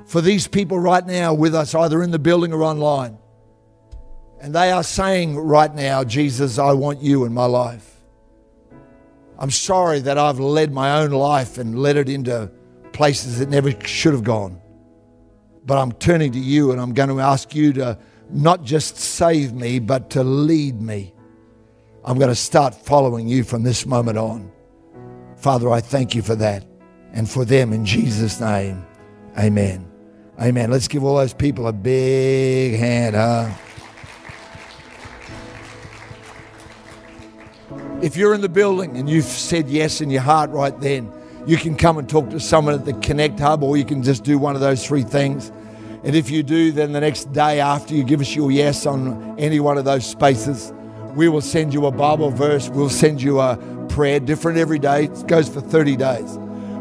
for 0.07 0.21
these 0.21 0.47
people 0.47 0.79
right 0.79 1.05
now 1.05 1.33
with 1.33 1.53
us, 1.53 1.75
either 1.75 2.01
in 2.01 2.11
the 2.11 2.19
building 2.19 2.53
or 2.53 2.63
online, 2.63 3.17
and 4.39 4.55
they 4.55 4.71
are 4.71 4.83
saying 4.83 5.37
right 5.37 5.73
now, 5.73 6.03
Jesus, 6.03 6.57
I 6.57 6.73
want 6.73 7.01
you 7.01 7.25
in 7.25 7.33
my 7.33 7.45
life. 7.45 7.95
I'm 9.37 9.51
sorry 9.51 9.99
that 9.99 10.17
I've 10.17 10.39
led 10.39 10.71
my 10.71 11.01
own 11.01 11.11
life 11.11 11.57
and 11.57 11.79
led 11.79 11.97
it 11.97 12.09
into 12.09 12.51
places 12.93 13.39
that 13.39 13.49
never 13.49 13.71
should 13.85 14.13
have 14.13 14.23
gone. 14.23 14.59
But 15.65 15.77
I'm 15.77 15.91
turning 15.91 16.31
to 16.31 16.39
you 16.39 16.71
and 16.71 16.79
I'm 16.79 16.93
going 16.93 17.09
to 17.09 17.19
ask 17.19 17.53
you 17.53 17.73
to 17.73 17.99
not 18.29 18.63
just 18.63 18.97
save 18.97 19.53
me, 19.53 19.79
but 19.79 20.11
to 20.11 20.23
lead 20.23 20.81
me. 20.81 21.13
I'm 22.05 22.17
going 22.17 22.29
to 22.29 22.35
start 22.35 22.73
following 22.73 23.27
you 23.27 23.43
from 23.43 23.63
this 23.63 23.85
moment 23.85 24.17
on. 24.17 24.51
Father, 25.35 25.69
I 25.69 25.81
thank 25.81 26.15
you 26.15 26.21
for 26.21 26.35
that 26.35 26.65
and 27.11 27.29
for 27.29 27.43
them 27.43 27.73
in 27.73 27.85
Jesus' 27.85 28.39
name. 28.39 28.85
Amen. 29.37 29.86
Amen. 30.39 30.69
Let's 30.69 30.87
give 30.87 31.03
all 31.03 31.15
those 31.15 31.33
people 31.33 31.67
a 31.67 31.73
big 31.73 32.77
hand, 32.79 33.15
huh? 33.15 33.49
If 38.03 38.15
you're 38.15 38.35
in 38.35 38.41
the 38.41 38.49
building 38.49 38.95
and 38.97 39.09
you've 39.09 39.25
said 39.25 39.67
yes 39.67 39.99
in 39.99 40.11
your 40.11 40.21
heart 40.21 40.51
right 40.51 40.79
then, 40.79 41.11
you 41.47 41.57
can 41.57 41.75
come 41.75 41.97
and 41.97 42.07
talk 42.07 42.29
to 42.29 42.39
someone 42.39 42.75
at 42.75 42.85
the 42.85 42.93
Connect 42.93 43.39
Hub, 43.39 43.63
or 43.63 43.77
you 43.77 43.85
can 43.85 44.03
just 44.03 44.23
do 44.23 44.37
one 44.37 44.53
of 44.53 44.61
those 44.61 44.85
three 44.85 45.01
things. 45.01 45.51
And 46.03 46.15
if 46.15 46.29
you 46.29 46.43
do, 46.43 46.71
then 46.71 46.91
the 46.91 47.01
next 47.01 47.33
day 47.33 47.59
after 47.59 47.95
you 47.95 48.03
give 48.03 48.21
us 48.21 48.35
your 48.35 48.51
yes 48.51 48.85
on 48.85 49.39
any 49.39 49.59
one 49.59 49.79
of 49.79 49.85
those 49.85 50.05
spaces, 50.05 50.71
we 51.15 51.29
will 51.29 51.41
send 51.41 51.73
you 51.73 51.87
a 51.87 51.91
Bible 51.91 52.29
verse. 52.29 52.69
We'll 52.69 52.89
send 52.89 53.23
you 53.23 53.39
a 53.39 53.57
prayer, 53.89 54.19
different 54.19 54.59
every 54.59 54.77
day. 54.77 55.05
It 55.05 55.25
goes 55.25 55.49
for 55.49 55.61
30 55.61 55.95
days. 55.95 56.37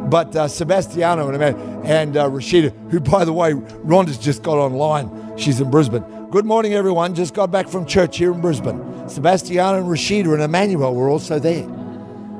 But 0.09 0.37
uh, 0.37 0.49
Sebastiano 0.49 1.29
and, 1.29 1.43
and 1.85 2.17
uh, 2.17 2.29
Rashida, 2.29 2.73
who, 2.91 3.01
by 3.01 3.25
the 3.25 3.33
way, 3.33 3.53
Rhonda's 3.53 4.19
just 4.19 4.43
got 4.43 4.57
online. 4.57 5.37
She's 5.37 5.61
in 5.61 5.71
Brisbane. 5.71 6.05
Good 6.31 6.45
morning, 6.45 6.75
everyone. 6.75 7.15
Just 7.15 7.35
got 7.35 7.51
back 7.51 7.69
from 7.69 7.87
church 7.87 8.19
here 8.19 8.33
in 8.33 8.41
Brisbane. 8.41 9.09
Sebastiano 9.09 9.79
and 9.79 9.87
Rashida 9.87 10.33
and 10.33 10.43
Emmanuel 10.43 10.95
were 10.95 11.09
also 11.09 11.39
there. 11.39 11.69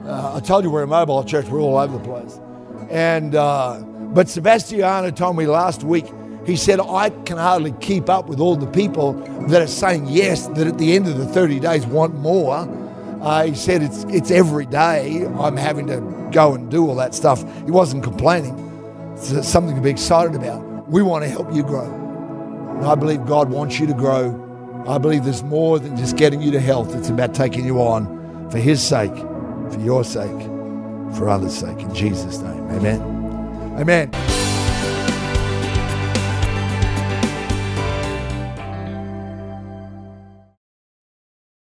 Uh, 0.07 0.37
I 0.37 0.41
told 0.41 0.65
you 0.65 0.71
we're 0.71 0.83
a 0.83 0.87
mobile 0.87 1.25
church. 1.25 1.47
We're 1.47 1.61
all 1.61 1.77
over 1.77 1.99
the 1.99 2.05
place. 2.05 2.41
And 2.91 3.35
uh, 3.35 3.81
but 3.81 4.29
Sebastiano 4.29 5.11
told 5.11 5.37
me 5.37 5.47
last 5.47 5.83
week 5.83 6.07
he 6.47 6.55
said, 6.55 6.79
I 6.79 7.11
can 7.11 7.39
hardly 7.39 7.73
keep 7.81 8.09
up 8.09 8.29
with 8.29 8.39
all 8.39 8.55
the 8.55 8.69
people 8.69 9.15
that 9.49 9.61
are 9.61 9.67
saying 9.67 10.07
yes, 10.07 10.47
that 10.49 10.67
at 10.69 10.79
the 10.79 10.95
end 10.95 11.09
of 11.09 11.19
the 11.19 11.27
30 11.27 11.59
days 11.59 11.85
want 11.87 12.15
more. 12.15 12.65
Uh, 13.27 13.47
he 13.47 13.57
said, 13.57 13.83
it's, 13.83 14.05
it's 14.05 14.31
every 14.31 14.67
day 14.67 15.25
I'm 15.41 15.57
having 15.57 15.89
to 15.89 16.31
go 16.31 16.55
and 16.55 16.71
do 16.71 16.87
all 16.87 16.95
that 16.95 17.13
stuff. 17.13 17.43
He 17.65 17.73
wasn't 17.73 18.05
complaining. 18.05 18.55
It's 19.17 19.49
something 19.49 19.75
to 19.75 19.83
be 19.83 19.91
excited 19.91 20.37
about. 20.37 20.89
We 20.89 21.03
want 21.03 21.25
to 21.25 21.29
help 21.29 21.53
you 21.53 21.65
grow. 21.65 21.93
And 22.77 22.87
I 22.87 22.95
believe 22.95 23.27
God 23.27 23.51
wants 23.51 23.81
you 23.81 23.89
to 23.89 23.95
grow. 23.95 24.85
I 24.87 24.99
believe 24.99 25.25
there's 25.25 25.43
more 25.43 25.81
than 25.81 25.97
just 25.97 26.17
getting 26.17 26.41
you 26.41 26.53
to 26.53 26.61
health. 26.61 26.95
It's 26.95 27.09
about 27.09 27.35
taking 27.35 27.65
you 27.65 27.81
on 27.81 28.49
for 28.49 28.59
His 28.59 28.81
sake, 28.81 29.17
for 29.17 29.81
your 29.81 30.05
sake, 30.05 30.41
for 31.17 31.29
others' 31.29 31.59
sake. 31.59 31.81
In 31.81 31.93
Jesus' 31.93 32.39
name. 32.39 32.71
Amen. 32.71 33.01
Amen. 33.77 34.36